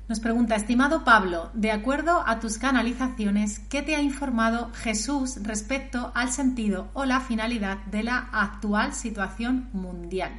Nos 0.09 0.19
pregunta, 0.19 0.57
estimado 0.57 1.05
Pablo, 1.05 1.51
de 1.55 1.71
acuerdo 1.71 2.23
a 2.27 2.41
tus 2.41 2.59
canalizaciones, 2.59 3.61
¿qué 3.71 3.83
te 3.83 3.95
ha 3.95 4.03
informado 4.03 4.71
Jesús 4.73 5.41
respecto 5.45 6.11
al 6.17 6.31
sentido 6.31 6.89
o 6.95 7.05
la 7.05 7.21
finalidad 7.21 7.79
de 7.87 8.03
la 8.03 8.29
actual 8.33 8.93
situación 8.93 9.69
mundial? 9.73 10.33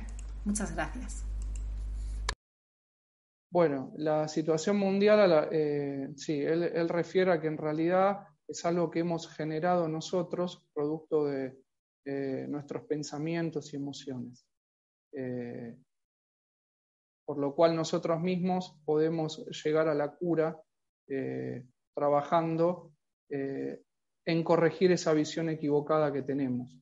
Muchas 0.43 0.75
gracias. 0.75 1.25
Bueno, 3.49 3.93
la 3.95 4.27
situación 4.27 4.77
mundial, 4.77 5.47
eh, 5.51 6.10
sí, 6.17 6.41
él, 6.41 6.89
refiere 6.89 7.31
a 7.31 7.39
que 7.39 7.47
en 7.47 7.57
realidad 7.57 8.27
es 8.45 8.65
algo 8.65 8.91
que 8.91 8.99
hemos 8.99 9.29
generado 9.29 9.88
nosotros, 9.88 10.65
producto 10.73 11.25
de 11.25 11.57
nuestros 12.47 12.83
pensamientos 12.83 13.73
y 13.73 13.75
emociones. 13.75 14.45
Eh, 15.11 15.75
por 17.27 17.39
lo 17.39 17.53
cual 17.53 17.75
nosotros 17.75 18.21
mismos 18.21 18.79
podemos 18.85 19.45
llegar 19.61 19.89
a 19.89 19.93
la 19.93 20.15
cura 20.15 20.57
eh, 21.09 21.65
trabajando 21.93 22.93
eh, 23.29 23.83
en 24.25 24.43
corregir 24.45 24.93
esa 24.93 25.11
visión 25.11 25.49
equivocada 25.49 26.13
que 26.13 26.21
tenemos, 26.21 26.79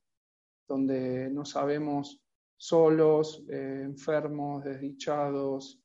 donde 0.68 1.32
no 1.32 1.46
sabemos 1.46 2.22
solos, 2.58 3.44
eh, 3.50 3.82
enfermos, 3.86 4.64
desdichados, 4.64 5.82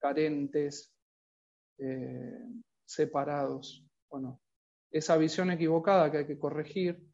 carentes, 0.00 0.90
separados. 2.86 3.84
Bueno, 4.08 4.40
esa 4.90 5.18
visión 5.18 5.50
equivocada 5.50 6.10
que 6.10 6.18
hay 6.18 6.26
que 6.26 6.38
corregir, 6.38 7.07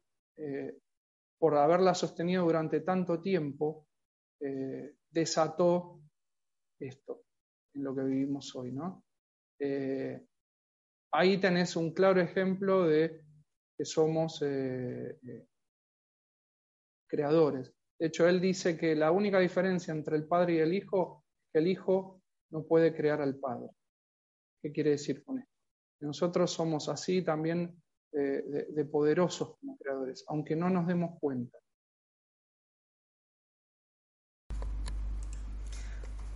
por 1.37 1.55
haberla 1.55 1.93
sostenido 1.93 2.43
durante 2.43 2.81
tanto 2.81 3.21
tiempo, 3.21 3.87
desató 5.09 6.01
esto 6.79 7.23
en 7.73 7.83
lo 7.83 7.95
que 7.95 8.03
vivimos 8.03 8.55
hoy, 8.55 8.71
¿no? 8.71 9.03
Eh, 9.59 10.25
ahí 11.11 11.37
tenés 11.39 11.75
un 11.75 11.93
claro 11.93 12.21
ejemplo 12.21 12.85
de 12.85 13.23
que 13.77 13.85
somos 13.85 14.41
eh, 14.41 15.19
eh, 15.27 15.47
creadores. 17.07 17.73
De 17.99 18.07
hecho, 18.07 18.27
él 18.27 18.41
dice 18.41 18.77
que 18.77 18.95
la 18.95 19.11
única 19.11 19.39
diferencia 19.39 19.93
entre 19.93 20.17
el 20.17 20.27
padre 20.27 20.55
y 20.55 20.59
el 20.59 20.73
hijo 20.73 21.23
es 21.45 21.51
que 21.53 21.59
el 21.59 21.67
hijo 21.67 22.21
no 22.51 22.65
puede 22.65 22.93
crear 22.93 23.21
al 23.21 23.37
padre. 23.37 23.69
¿Qué 24.61 24.71
quiere 24.71 24.91
decir 24.91 25.23
con 25.23 25.39
esto? 25.39 25.51
nosotros 26.01 26.51
somos 26.51 26.87
así 26.87 27.23
también 27.23 27.81
de 28.15 28.85
poderosos 28.85 29.57
como 29.59 29.77
creadores, 29.77 30.23
aunque 30.27 30.55
no 30.55 30.69
nos 30.69 30.87
demos 30.87 31.19
cuenta. 31.19 31.57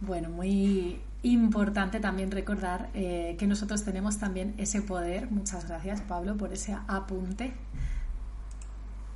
Bueno, 0.01 0.29
muy 0.29 1.01
importante 1.23 1.99
también 1.99 2.31
recordar 2.31 2.89
eh, 2.93 3.35
que 3.37 3.47
nosotros 3.47 3.83
tenemos 3.83 4.17
también 4.17 4.55
ese 4.57 4.81
poder. 4.81 5.29
Muchas 5.29 5.67
gracias, 5.67 6.01
Pablo, 6.01 6.37
por 6.37 6.53
ese 6.53 6.77
apunte. 6.87 7.51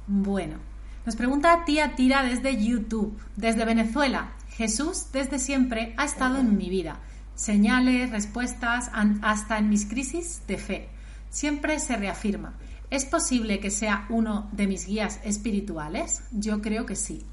Bueno, 0.08 0.58
nos 1.06 1.16
pregunta 1.16 1.64
tía 1.66 1.96
Tira 1.96 2.24
desde 2.24 2.62
YouTube, 2.62 3.18
desde 3.38 3.64
Venezuela. 3.64 4.34
Jesús 4.50 5.08
desde 5.14 5.40
siempre 5.40 5.94
ha 5.98 6.04
estado 6.04 6.38
en 6.38 6.58
mi 6.58 6.70
vida. 6.70 7.00
Señales, 7.36 8.12
respuestas, 8.12 8.92
hasta 9.22 9.58
en 9.60 9.70
mis 9.70 9.86
crisis 9.86 10.42
de 10.48 10.58
fe. 10.58 10.90
Siempre 11.34 11.80
se 11.80 11.98
reafirma. 11.98 12.60
¿Es 12.92 13.06
posible 13.06 13.60
que 13.60 13.72
sea 13.72 14.06
uno 14.12 14.52
de 14.52 14.68
mis 14.68 14.86
guías 14.86 15.20
espirituales? 15.26 16.22
Yo 16.32 16.62
creo 16.62 16.86
que 16.86 16.96
sí. 16.96 17.26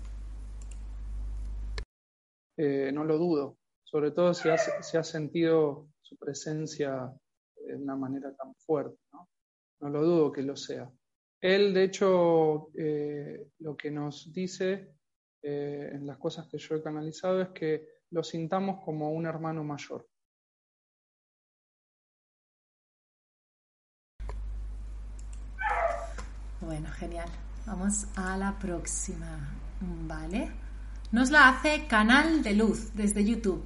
Eh, 2.57 2.91
no 2.95 3.05
lo 3.05 3.19
dudo, 3.19 3.59
sobre 3.85 4.11
todo 4.13 4.33
si 4.33 4.49
has, 4.49 5.07
sentido 5.07 5.87
su 6.01 6.17
presencia 6.17 7.13
de 7.55 7.77
una 7.77 7.95
manera 7.95 8.35
tan 8.35 8.55
fuerte, 8.55 8.97
¿no? 9.13 9.29
no 9.81 9.91
lo 9.91 10.03
dudo 10.03 10.33
que 10.33 10.43
lo 10.45 10.57
sea. 10.57 10.91
Él, 11.39 11.75
de 11.75 11.85
hecho, 11.85 12.71
eh, 12.79 13.49
lo 13.59 13.77
que 13.77 13.91
nos 13.91 14.33
dice 14.33 14.95
eh, 15.43 15.91
en 15.93 16.07
las 16.07 16.17
cosas 16.17 16.49
que 16.49 16.57
yo 16.57 16.75
he 16.75 16.83
canalizado 16.83 17.43
es 17.43 17.51
que 17.51 17.87
lo 18.13 18.23
sintamos 18.23 18.83
como 18.83 19.13
un 19.13 19.27
hermano 19.27 19.63
mayor. 19.63 20.10
Bueno, 26.61 26.89
genial. 26.91 27.29
Vamos 27.67 28.07
a 28.17 28.37
la 28.37 28.59
próxima. 28.59 29.51
Vale 29.81 30.71
nos 31.13 31.31
la 31.31 31.49
hace 31.49 31.89
Canal 31.89 32.43
de 32.45 32.55
Luz 32.55 32.95
desde 32.95 33.25
YouTube. 33.25 33.65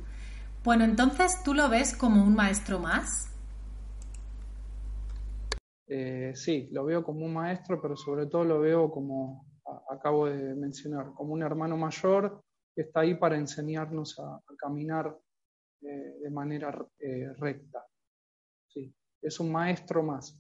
Bueno, 0.62 0.84
entonces 0.84 1.42
tú 1.44 1.52
lo 1.52 1.68
ves 1.68 1.94
como 1.94 2.24
un 2.24 2.34
maestro 2.34 2.78
más. 2.78 3.30
Eh, 5.86 6.32
sí, 6.34 6.68
lo 6.72 6.86
veo 6.86 7.04
como 7.04 7.26
un 7.26 7.34
maestro, 7.34 7.82
pero 7.82 7.96
sobre 7.96 8.26
todo 8.26 8.44
lo 8.44 8.60
veo 8.60 8.90
como 8.90 9.46
acabo 9.90 10.26
de 10.26 10.54
mencionar, 10.54 11.12
como 11.14 11.34
un 11.34 11.42
hermano 11.42 11.76
mayor 11.76 12.42
que 12.74 12.82
está 12.82 13.00
ahí 13.00 13.14
para 13.14 13.36
enseñarnos 13.36 14.18
a, 14.18 14.40
caminar 14.56 15.14
eh, 15.82 16.14
de 16.22 16.30
manera 16.30 16.74
eh, 16.98 17.30
recta. 17.36 17.84
Sí, 18.68 18.90
es 19.20 19.38
un 19.38 19.52
maestro 19.52 20.02
más. 20.02 20.34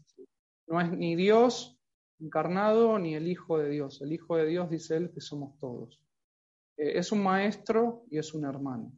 No 0.66 0.80
es 0.80 0.90
ni 0.90 1.14
Dios 1.16 1.78
encarnado 2.20 2.98
ni 2.98 3.14
el 3.14 3.28
Hijo 3.28 3.58
de 3.58 3.70
Dios. 3.70 4.00
El 4.02 4.12
Hijo 4.12 4.36
de 4.36 4.46
Dios 4.46 4.70
dice 4.70 4.96
él 4.96 5.10
que 5.12 5.20
somos 5.20 5.58
todos. 5.58 6.00
Eh, 6.76 6.98
es 6.98 7.12
un 7.12 7.22
maestro 7.22 8.04
y 8.10 8.18
es 8.18 8.34
un 8.34 8.44
hermano. 8.44 8.92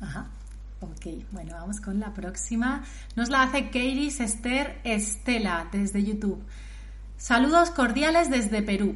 Ajá. 0.00 0.30
Ok, 0.80 1.06
bueno, 1.32 1.52
vamos 1.52 1.80
con 1.80 2.00
la 2.00 2.14
próxima. 2.14 2.82
Nos 3.14 3.28
la 3.28 3.42
hace 3.42 3.66
Katie 3.66 4.08
Esther 4.08 4.80
Estela 4.82 5.68
desde 5.70 6.02
YouTube. 6.02 6.42
Saludos 7.18 7.70
cordiales 7.70 8.30
desde 8.30 8.62
Perú. 8.62 8.94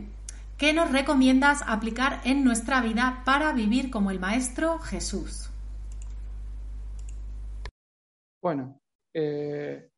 ¿Qué 0.56 0.72
nos 0.72 0.90
recomiendas 0.90 1.62
aplicar 1.66 2.22
en 2.24 2.42
nuestra 2.42 2.80
vida 2.80 3.22
para 3.26 3.52
vivir 3.52 3.90
como 3.90 4.10
el 4.10 4.18
Maestro 4.18 4.78
Jesús? 4.78 5.50
Bueno, 8.44 8.78
eh, 9.14 9.88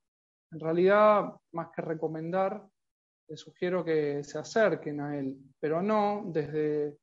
en 0.53 0.61
realidad, 0.61 1.35
más 1.51 1.71
que 1.75 1.83
recomendar, 1.83 2.65
les 3.29 3.41
sugiero 3.41 3.85
que 3.85 4.23
se 4.23 4.39
acerquen 4.39 5.01
a 5.01 5.19
él, 5.19 5.37
pero 5.59 5.83
no 5.83 6.23
desde 6.29 6.97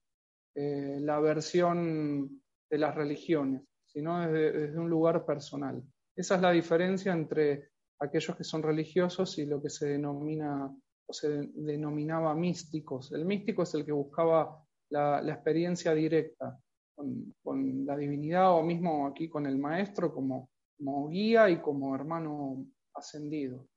eh, 0.56 1.00
la 1.02 1.20
versión 1.20 2.42
de 2.72 2.78
las 2.78 2.96
religiones, 2.96 3.62
sino 3.86 4.22
desde, 4.22 4.80
un 4.80 4.90
lugar 4.90 5.26
personal. 5.26 5.84
Esa 6.16 6.36
es 6.36 6.42
la 6.42 6.52
diferencia 6.52 7.12
entre 7.12 7.72
aquellos 8.00 8.38
que 8.38 8.46
son 8.46 8.64
religiosos 8.64 9.38
y 9.38 9.46
lo 9.46 9.62
que 9.62 9.70
se 9.70 9.88
denomina 9.88 10.74
o 11.06 11.12
se 11.12 11.52
denominaba 11.56 12.34
místicos. 12.36 13.12
El 13.12 13.26
místico 13.26 13.64
es 13.64 13.74
el 13.74 13.84
que 13.84 13.92
buscaba 13.92 14.64
la, 14.92 15.20
experiencia 15.30 15.94
directa 15.94 16.58
con, 16.96 17.86
la 17.86 17.98
divinidad 17.98 18.54
o 18.54 18.64
mismo 18.64 19.08
aquí 19.08 19.28
con 19.28 19.46
el 19.46 19.58
maestro 19.58 20.14
como, 20.14 20.53
como 20.78 21.10
guía 21.10 21.50
y 21.50 21.62
como 21.62 21.96
hermano 21.96 22.66
ascendido. 22.94 23.68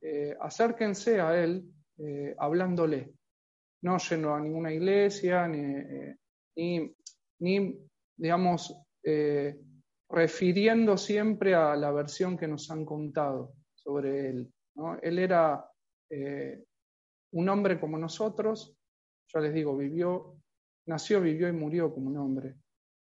Eh, 0.00 0.36
acérquense 0.40 1.20
a 1.20 1.42
él 1.42 1.64
eh, 1.98 2.34
hablándole, 2.38 3.14
no 3.82 3.98
yendo 3.98 4.34
a 4.34 4.40
ninguna 4.40 4.72
iglesia, 4.72 5.48
ni, 5.48 6.16
eh, 6.56 6.94
ni, 7.40 7.78
digamos, 8.16 8.74
refiriendo 10.10 10.96
siempre 10.96 11.54
a 11.54 11.74
la 11.76 11.90
versión 11.92 12.36
que 12.36 12.46
nos 12.46 12.70
han 12.70 12.84
contado 12.84 13.54
sobre 13.74 14.28
él. 14.28 14.52
Él 15.02 15.18
era 15.18 15.64
un 17.32 17.48
hombre 17.48 17.80
como 17.80 17.96
nosotros, 17.96 18.76
ya 19.32 19.40
les 19.40 19.54
digo, 19.54 19.76
vivió, 19.76 20.36
nació, 20.86 21.20
vivió 21.20 21.48
y 21.48 21.52
murió 21.52 21.92
como 21.92 22.08
un 22.08 22.18
hombre. 22.18 22.56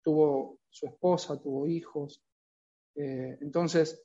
Tuvo 0.02 0.58
su 0.68 0.86
esposa, 0.86 1.40
tuvo 1.40 1.66
hijos. 1.66 2.24
Entonces, 2.94 4.04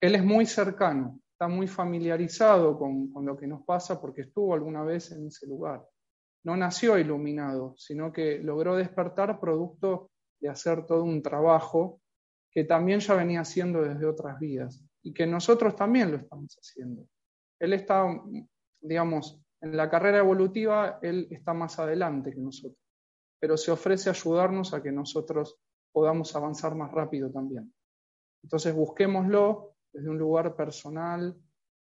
él 0.00 0.14
es 0.14 0.24
muy 0.24 0.46
cercano, 0.46 1.20
está 1.32 1.48
muy 1.48 1.66
familiarizado 1.66 2.78
con, 2.78 3.12
lo 3.24 3.36
que 3.36 3.46
nos 3.46 3.62
pasa 3.64 4.00
porque 4.00 4.22
estuvo 4.22 4.54
alguna 4.54 4.82
vez 4.82 5.12
en 5.12 5.26
ese 5.26 5.46
lugar. 5.46 5.86
No 6.44 6.56
nació 6.56 6.98
iluminado, 6.98 7.74
sino 7.76 8.12
que 8.12 8.38
logró 8.38 8.76
despertar 8.76 9.40
producto 9.40 10.10
de 10.40 10.48
hacer 10.48 10.86
todo 10.86 11.02
un 11.02 11.22
trabajo 11.22 12.00
que 12.50 12.64
también 12.64 13.00
ya 13.00 13.14
venía 13.14 13.40
haciendo 13.40 13.82
desde 13.82 14.06
otras 14.06 14.38
vidas 14.38 14.82
y 15.02 15.12
que 15.12 15.26
nosotros 15.26 15.76
también 15.76 16.10
lo 16.10 16.18
estamos 16.18 16.56
haciendo. 16.56 17.06
Él 17.58 17.72
está, 17.72 18.06
digamos, 18.80 19.40
en 19.60 19.76
la 19.76 19.90
carrera 19.90 20.18
evolutiva, 20.18 20.98
él 21.02 21.28
está 21.30 21.52
más 21.52 21.78
adelante 21.78 22.32
que 22.32 22.40
nosotros, 22.40 22.80
pero 23.40 23.56
se 23.56 23.72
ofrece 23.72 24.10
ayudarnos 24.10 24.72
a 24.72 24.82
que 24.82 24.92
nosotros 24.92 25.58
podamos 25.92 26.34
avanzar 26.36 26.74
más 26.74 26.92
rápido 26.92 27.30
también. 27.30 27.72
Entonces 28.42 28.74
busquémoslo, 28.74 29.76
desde 29.92 30.10
un 30.10 30.18
lugar 30.18 30.54
personal 30.54 31.36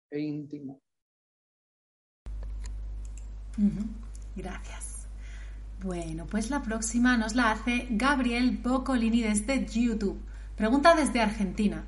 e 0.09 0.19
íntimo. 0.19 0.81
Gracias. 4.35 5.07
Bueno, 5.81 6.25
pues 6.29 6.49
la 6.49 6.61
próxima 6.61 7.17
nos 7.17 7.35
la 7.35 7.51
hace 7.51 7.87
Gabriel 7.91 8.57
Boccolini 8.63 9.21
desde 9.21 9.65
YouTube. 9.65 10.19
Pregunta 10.55 10.95
desde 10.95 11.21
Argentina. 11.21 11.85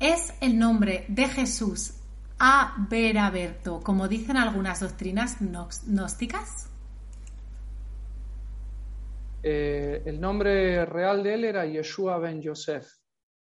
¿Es 0.00 0.32
el 0.40 0.58
nombre 0.58 1.04
de 1.08 1.28
Jesús 1.28 1.94
Averaberto, 2.38 3.80
como 3.80 4.08
dicen 4.08 4.36
algunas 4.36 4.80
doctrinas 4.80 5.38
gnósticas? 5.40 6.68
Eh, 9.42 10.02
el 10.06 10.20
nombre 10.20 10.84
real 10.84 11.22
de 11.22 11.34
él 11.34 11.44
era 11.44 11.66
Yeshua 11.66 12.18
ben 12.18 12.40
Yosef. 12.40 12.97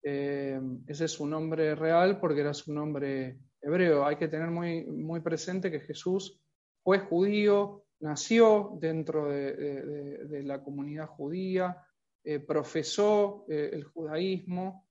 Eh, 0.09 0.61
ese 0.87 1.07
es 1.07 1.11
su 1.11 1.27
nombre 1.27 1.75
real 1.75 2.21
porque 2.21 2.43
era 2.43 2.55
su 2.55 2.73
nombre 2.73 3.41
hebreo. 3.61 4.07
Hay 4.07 4.15
que 4.15 4.29
tener 4.29 4.53
muy, 4.53 4.85
muy 4.85 5.19
presente 5.19 5.69
que 5.69 5.81
Jesús 5.81 6.41
fue 6.85 7.01
judío, 7.01 7.87
nació 7.99 8.79
dentro 8.79 9.29
de, 9.29 10.43
la 10.45 10.63
comunidad 10.63 11.09
judía, 11.09 11.85
eh, 12.23 12.39
profesó 12.39 13.47
el 13.49 13.83
judaísmo, 13.83 14.87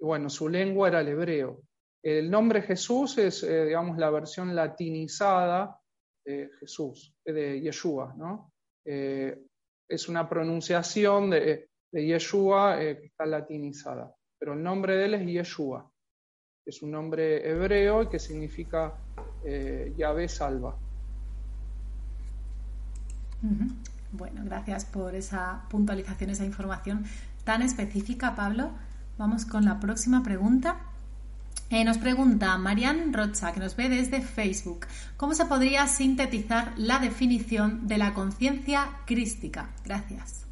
bueno, 0.00 0.30
su 0.30 0.48
lengua 0.48 0.88
era 0.88 1.02
el 1.02 1.08
hebreo. 1.08 1.60
El 2.02 2.30
nombre 2.30 2.62
Jesús 2.62 3.18
es, 3.18 3.46
digamos, 3.46 3.98
la 3.98 4.08
versión 4.08 4.54
latinizada 4.54 5.78
de 6.24 6.48
Jesús, 6.58 7.14
de 7.22 7.60
Yeshua, 7.60 8.14
¿no? 8.16 8.50
es 8.82 10.08
una 10.08 10.26
pronunciación 10.26 11.28
de, 11.28 11.67
de 11.90 12.06
Yeshua 12.06 12.82
eh, 12.82 12.98
que 12.98 13.06
está 13.06 13.26
latinizada, 13.26 14.14
pero 14.38 14.54
el 14.54 14.62
nombre 14.62 14.96
de 14.96 15.04
él 15.06 15.14
es 15.14 15.26
Yeshua, 15.26 15.90
es 16.64 16.82
un 16.82 16.90
nombre 16.90 17.48
hebreo 17.48 18.02
y 18.02 18.08
que 18.08 18.18
significa 18.18 18.94
eh, 19.44 19.92
Yahvé 19.96 20.28
salva. 20.28 20.76
Bueno, 24.12 24.42
gracias 24.44 24.84
por 24.84 25.14
esa 25.14 25.64
puntualización, 25.70 26.30
esa 26.30 26.44
información 26.44 27.04
tan 27.44 27.62
específica, 27.62 28.34
Pablo. 28.34 28.70
Vamos 29.16 29.44
con 29.44 29.64
la 29.64 29.80
próxima 29.80 30.22
pregunta. 30.22 30.76
Eh, 31.70 31.84
nos 31.84 31.98
pregunta 31.98 32.56
Marian 32.56 33.12
Rocha, 33.12 33.52
que 33.52 33.60
nos 33.60 33.76
ve 33.76 33.90
desde 33.90 34.22
Facebook, 34.22 34.86
¿cómo 35.18 35.34
se 35.34 35.44
podría 35.44 35.86
sintetizar 35.86 36.72
la 36.78 36.98
definición 36.98 37.86
de 37.86 37.98
la 37.98 38.14
conciencia 38.14 38.88
crística? 39.04 39.68
Gracias. 39.84 40.47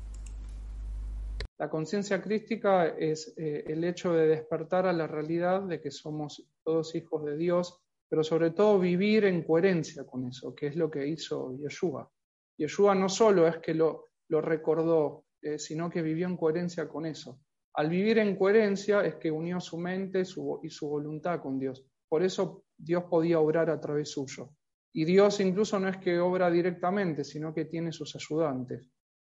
La 1.59 1.71
conciencia 1.71 2.21
crística 2.21 2.89
es 2.89 3.35
eh, 3.39 3.65
el 3.67 3.83
hecho 3.85 4.13
de 4.13 4.29
despertar 4.29 4.87
a 4.87 4.93
la 4.93 5.07
realidad 5.07 5.63
de 5.63 5.81
que 5.81 5.91
somos 5.91 6.47
todos 6.63 6.95
hijos 6.95 7.25
de 7.25 7.37
Dios, 7.37 7.83
pero 8.09 8.23
sobre 8.23 8.51
todo 8.51 8.79
vivir 8.79 9.25
en 9.25 9.43
coherencia 9.43 10.05
con 10.05 10.27
eso, 10.27 10.55
que 10.55 10.67
es 10.67 10.77
lo 10.77 10.91
que 10.91 11.07
hizo 11.07 11.57
Yeshua. 11.59 12.11
Yeshua 12.59 12.95
no 12.95 13.09
solo 13.09 13.49
es 13.49 13.59
que 13.59 13.75
lo, 13.75 14.05
recordó, 14.29 15.25
eh, 15.41 15.59
sino 15.59 15.89
que 15.89 16.03
vivió 16.03 16.27
en 16.27 16.37
coherencia 16.37 16.89
con 16.89 17.07
eso. 17.07 17.41
Al 17.75 17.89
vivir 17.89 18.19
en 18.19 18.37
coherencia 18.37 19.05
es 19.05 19.17
que 19.17 19.31
unió 19.31 19.61
su 19.61 19.79
mente 19.79 20.21
y 20.21 20.71
su 20.71 20.89
voluntad 20.89 21.41
con 21.41 21.59
Dios. 21.59 21.85
Por 22.09 22.23
eso 22.23 22.65
Dios 22.77 23.05
podía 23.05 23.41
obrar 23.41 23.71
a 23.71 23.81
través 23.81 24.11
suyo. 24.11 24.51
Y 24.93 25.05
Dios 25.05 25.41
incluso 25.41 25.79
no 25.79 25.89
es 25.89 25.99
que 25.99 26.19
obra 26.19 26.51
directamente, 26.51 27.23
sino 27.23 27.53
que 27.53 27.67
tiene 27.67 27.93
sus 27.93 28.17
ayudantes. 28.17 28.89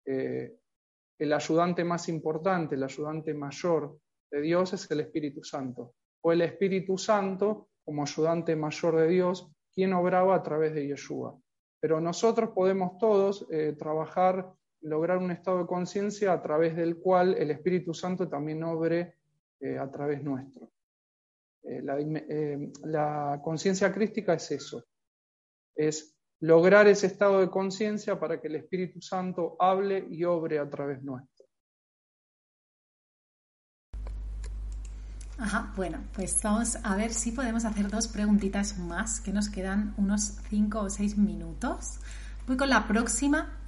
Eh, 0.04 0.56
el 1.18 1.32
ayudante 1.32 1.84
más 1.84 2.08
importante, 2.08 2.74
el 2.74 2.82
ayudante 2.82 3.34
mayor 3.34 3.98
de 4.30 4.40
Dios 4.40 4.72
es 4.72 4.90
el 4.90 5.00
Espíritu 5.00 5.42
Santo. 5.44 5.94
Fue 6.20 6.34
el 6.34 6.42
Espíritu 6.42 6.96
Santo, 6.98 7.68
como 7.84 8.02
ayudante 8.02 8.56
mayor 8.56 8.96
de 8.96 9.08
Dios, 9.08 9.50
quien 9.74 9.92
obraba 9.92 10.34
a 10.34 10.42
través 10.42 10.74
de 10.74 10.86
Yeshua. 10.86 11.38
Pero 11.80 12.00
nosotros 12.00 12.50
podemos 12.50 12.96
todos 12.98 13.46
eh, 13.50 13.74
trabajar 13.78 14.52
lograr 14.82 15.18
un 15.18 15.30
estado 15.30 15.58
de 15.58 15.66
conciencia 15.66 16.32
a 16.32 16.42
través 16.42 16.76
del 16.76 16.98
cual 16.98 17.34
el 17.38 17.50
Espíritu 17.50 17.94
Santo 17.94 18.28
también 18.28 18.62
obre 18.64 19.16
eh, 19.60 19.78
a 19.78 19.90
través 19.90 20.22
nuestro. 20.22 20.70
Eh, 21.62 21.80
la, 21.82 21.98
la 22.84 23.40
conciencia 23.42 23.92
crística 23.92 24.34
es 24.34 24.50
eso, 24.50 24.84
es 25.76 26.16
lograr 26.42 26.88
ese 26.88 27.06
estado 27.06 27.38
de 27.38 27.48
conciencia 27.48 28.18
para 28.18 28.40
que 28.40 28.48
el 28.48 28.56
Espíritu 28.56 29.00
Santo 29.00 29.56
hable 29.60 30.04
y 30.10 30.24
obre 30.24 30.58
a 30.58 30.68
través 30.68 31.00
nuestro. 31.02 31.46
Ajá, 35.38 35.72
bueno, 35.76 35.98
pues 36.12 36.42
vamos 36.42 36.78
a 36.82 36.96
ver 36.96 37.12
si 37.12 37.30
podemos 37.30 37.64
hacer 37.64 37.88
dos 37.88 38.08
preguntitas 38.08 38.76
más, 38.76 39.20
que 39.20 39.32
nos 39.32 39.48
quedan 39.48 39.94
unos 39.96 40.38
cinco 40.50 40.80
o 40.80 40.90
seis 40.90 41.16
minutos. 41.16 42.00
Voy 42.46 42.56
con 42.56 42.70
la 42.70 42.88
próxima 42.88 43.58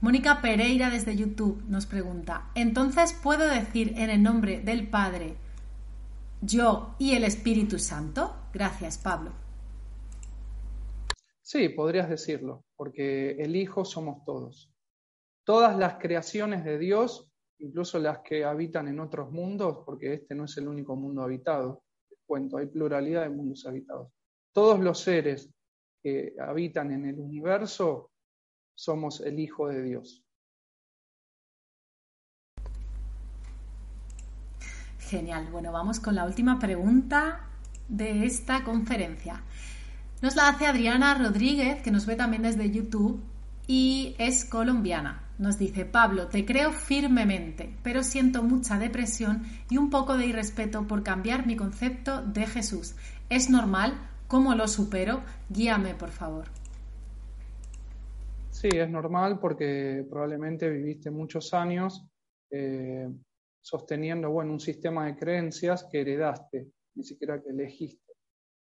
Mónica 0.00 0.42
Pereira 0.42 0.90
desde 0.90 1.16
YouTube 1.16 1.62
nos 1.68 1.86
pregunta, 1.86 2.50
entonces 2.54 3.12
puedo 3.12 3.48
decir 3.48 3.94
en 3.96 4.10
el 4.10 4.22
nombre 4.22 4.60
del 4.60 4.88
Padre, 4.88 5.36
yo 6.42 6.94
y 6.98 7.12
el 7.12 7.22
Espíritu 7.24 7.78
Santo? 7.78 8.34
Gracias, 8.52 8.98
Pablo. 8.98 9.43
Sí, 11.44 11.68
podrías 11.68 12.08
decirlo, 12.08 12.64
porque 12.74 13.32
el 13.32 13.54
Hijo 13.54 13.84
somos 13.84 14.24
todos. 14.24 14.72
Todas 15.44 15.76
las 15.76 15.96
creaciones 15.96 16.64
de 16.64 16.78
Dios, 16.78 17.30
incluso 17.58 17.98
las 17.98 18.20
que 18.20 18.46
habitan 18.46 18.88
en 18.88 18.98
otros 18.98 19.30
mundos, 19.30 19.82
porque 19.84 20.14
este 20.14 20.34
no 20.34 20.46
es 20.46 20.56
el 20.56 20.68
único 20.68 20.96
mundo 20.96 21.22
habitado, 21.22 21.82
cuento, 22.24 22.56
hay 22.56 22.64
pluralidad 22.66 23.24
de 23.24 23.28
mundos 23.28 23.66
habitados. 23.66 24.10
Todos 24.54 24.80
los 24.80 25.00
seres 25.00 25.52
que 26.02 26.34
habitan 26.40 26.90
en 26.92 27.04
el 27.04 27.18
universo 27.18 28.10
somos 28.74 29.20
el 29.20 29.38
Hijo 29.38 29.68
de 29.68 29.82
Dios. 29.82 30.24
Genial. 34.98 35.50
Bueno, 35.52 35.72
vamos 35.72 36.00
con 36.00 36.14
la 36.14 36.24
última 36.24 36.58
pregunta 36.58 37.50
de 37.86 38.24
esta 38.24 38.64
conferencia. 38.64 39.44
Nos 40.24 40.36
la 40.36 40.48
hace 40.48 40.64
Adriana 40.64 41.14
Rodríguez, 41.18 41.82
que 41.82 41.90
nos 41.90 42.06
ve 42.06 42.16
también 42.16 42.44
desde 42.44 42.70
YouTube 42.70 43.22
y 43.66 44.16
es 44.18 44.46
colombiana. 44.46 45.28
Nos 45.36 45.58
dice, 45.58 45.84
Pablo, 45.84 46.28
te 46.28 46.46
creo 46.46 46.72
firmemente, 46.72 47.76
pero 47.82 48.02
siento 48.02 48.42
mucha 48.42 48.78
depresión 48.78 49.42
y 49.68 49.76
un 49.76 49.90
poco 49.90 50.16
de 50.16 50.24
irrespeto 50.24 50.86
por 50.86 51.02
cambiar 51.02 51.46
mi 51.46 51.56
concepto 51.56 52.22
de 52.22 52.46
Jesús. 52.46 52.96
¿Es 53.28 53.50
normal? 53.50 53.92
¿Cómo 54.26 54.54
lo 54.54 54.66
supero? 54.66 55.20
Guíame, 55.50 55.94
por 55.94 56.08
favor. 56.08 56.46
Sí, 58.48 58.68
es 58.72 58.88
normal 58.88 59.38
porque 59.38 60.06
probablemente 60.08 60.70
viviste 60.70 61.10
muchos 61.10 61.52
años 61.52 62.02
eh, 62.50 63.10
sosteniendo 63.60 64.30
bueno, 64.30 64.52
un 64.52 64.60
sistema 64.60 65.04
de 65.04 65.16
creencias 65.16 65.84
que 65.84 66.00
heredaste, 66.00 66.66
ni 66.94 67.04
siquiera 67.04 67.42
que 67.42 67.50
elegiste. 67.50 68.03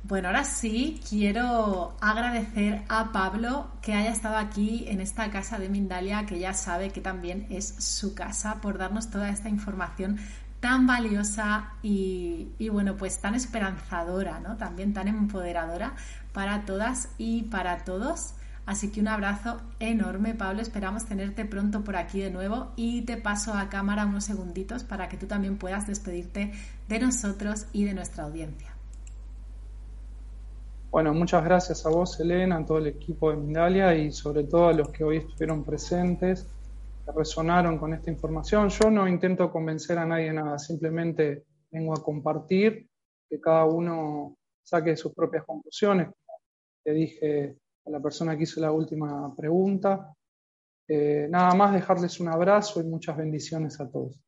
Bueno, 0.05 0.29
ahora 0.29 0.43
sí 0.45 1.01
quiero 1.09 1.97
agradecer 2.01 2.83
a 2.89 3.13
Pablo 3.13 3.69
que 3.81 3.95
haya 3.95 4.11
estado 4.11 4.37
aquí 4.37 4.85
en 4.89 5.01
esta 5.01 5.31
casa 5.31 5.61
de 5.61 5.69
Mindalia, 5.69 6.27
que 6.27 6.41
ya 6.41 6.55
sabe 6.55 6.91
que 6.91 7.01
también 7.01 7.47
es 7.51 7.69
su 7.69 8.13
casa, 8.13 8.61
por 8.61 8.79
darnos 8.79 9.11
toda 9.11 9.29
esta 9.29 9.49
información 9.49 10.19
tan 10.59 10.89
valiosa 10.89 11.75
y, 11.83 12.51
bueno, 12.73 12.97
pues 12.97 13.21
tan 13.21 13.37
esperanzadora, 13.37 14.41
¿no? 14.41 14.57
También 14.57 14.93
tan 14.93 15.07
empoderadora 15.07 15.95
para 16.33 16.65
todas 16.65 17.09
y 17.17 17.45
para 17.45 17.85
todos. 17.85 18.35
Así 18.67 18.91
que 18.91 19.01
un 19.01 19.09
abrazo 19.09 19.61
enorme, 19.79 20.35
Pablo. 20.35 20.63
Esperamos 20.63 21.05
tenerte 21.05 21.45
pronto 21.45 21.85
por 21.85 21.95
aquí 21.95 22.21
de 22.21 22.31
nuevo 22.31 22.73
y 22.75 23.03
te 23.03 23.19
paso 23.19 23.55
a 23.55 23.69
cámara 23.69 24.07
unos 24.07 24.25
segunditos 24.25 24.83
para 24.83 25.09
que 25.09 25.17
tú 25.17 25.27
también 25.27 25.59
puedas 25.59 25.87
despedirte 25.87 26.53
de 26.89 26.99
nosotros 26.99 27.67
y 27.73 27.85
de 27.85 27.95
nuestra 27.95 28.25
audiencia. 28.25 28.72
Bueno, 30.93 31.15
muchas 31.15 31.43
gracias 31.43 31.87
a 31.87 31.89
vos, 31.89 32.21
Elena, 32.21 32.59
a 32.59 32.67
todo 32.67 32.77
el 32.77 32.87
equipo 32.87 33.31
de 33.31 33.39
Mindalia 33.39 33.95
y 33.95 34.13
sobre 34.13 34.45
todo 34.45 34.69
a 34.69 34.75
los 34.75 34.91
que 34.91 35.03
hoy 35.03 35.17
estuvieron 35.17 35.65
presentes, 35.65 36.47
que 37.07 37.13
resonaron 37.13 37.79
con 37.79 37.95
esta 37.95 38.11
información. 38.11 38.69
Yo 38.69 38.91
no 38.91 39.09
intento 39.09 39.51
convencer 39.51 39.97
a 39.97 40.05
nadie 40.05 40.31
nada, 40.35 40.59
simplemente 40.59 41.47
vengo 41.71 41.95
a 41.95 42.03
compartir, 42.03 42.91
que 43.27 43.41
cada 43.41 43.65
uno 43.65 44.37
saque 44.63 44.95
sus 44.95 45.15
propias 45.15 45.47
conclusiones. 45.47 46.11
Le 46.85 46.93
dije 46.93 47.57
a 47.87 47.91
la 47.91 47.99
persona 47.99 48.37
que 48.37 48.43
hizo 48.43 48.61
la 48.61 48.71
última 48.71 49.35
pregunta. 49.35 50.15
Eh, 50.87 51.27
nada 51.31 51.55
más 51.55 51.73
dejarles 51.73 52.21
un 52.21 52.29
abrazo 52.29 52.83
y 52.83 52.85
muchas 52.85 53.17
bendiciones 53.17 53.81
a 53.81 53.91
todos. 53.91 54.21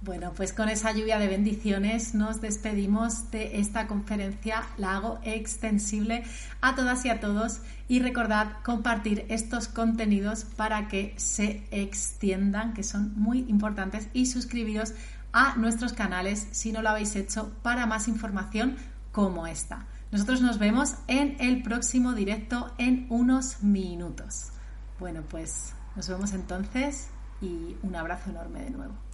Bueno, 0.00 0.32
pues 0.36 0.52
con 0.52 0.68
esa 0.68 0.92
lluvia 0.92 1.18
de 1.18 1.26
bendiciones 1.26 2.14
nos 2.14 2.40
despedimos 2.40 3.32
de 3.32 3.58
esta 3.58 3.88
conferencia. 3.88 4.62
La 4.76 4.94
hago 4.96 5.18
extensible 5.24 6.22
a 6.60 6.76
todas 6.76 7.04
y 7.04 7.08
a 7.08 7.18
todos 7.18 7.60
y 7.88 7.98
recordad 7.98 8.58
compartir 8.62 9.26
estos 9.28 9.66
contenidos 9.66 10.44
para 10.44 10.86
que 10.86 11.14
se 11.16 11.66
extiendan, 11.72 12.74
que 12.74 12.84
son 12.84 13.12
muy 13.16 13.40
importantes, 13.48 14.08
y 14.12 14.26
suscribiros 14.26 14.94
a 15.32 15.56
nuestros 15.56 15.94
canales 15.94 16.46
si 16.52 16.70
no 16.70 16.80
lo 16.80 16.90
habéis 16.90 17.16
hecho 17.16 17.52
para 17.62 17.86
más 17.86 18.06
información 18.06 18.76
como 19.10 19.48
esta. 19.48 19.86
Nosotros 20.12 20.40
nos 20.40 20.60
vemos 20.60 20.94
en 21.08 21.36
el 21.40 21.60
próximo 21.62 22.12
directo 22.12 22.72
en 22.78 23.06
unos 23.10 23.64
minutos. 23.64 24.52
Bueno, 25.00 25.22
pues 25.28 25.72
nos 25.96 26.08
vemos 26.08 26.32
entonces 26.34 27.08
y 27.40 27.76
un 27.82 27.96
abrazo 27.96 28.30
enorme 28.30 28.60
de 28.60 28.70
nuevo. 28.70 29.07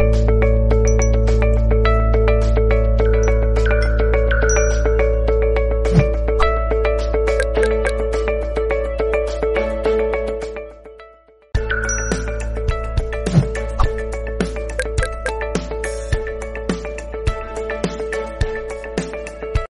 Bye. 0.00 0.39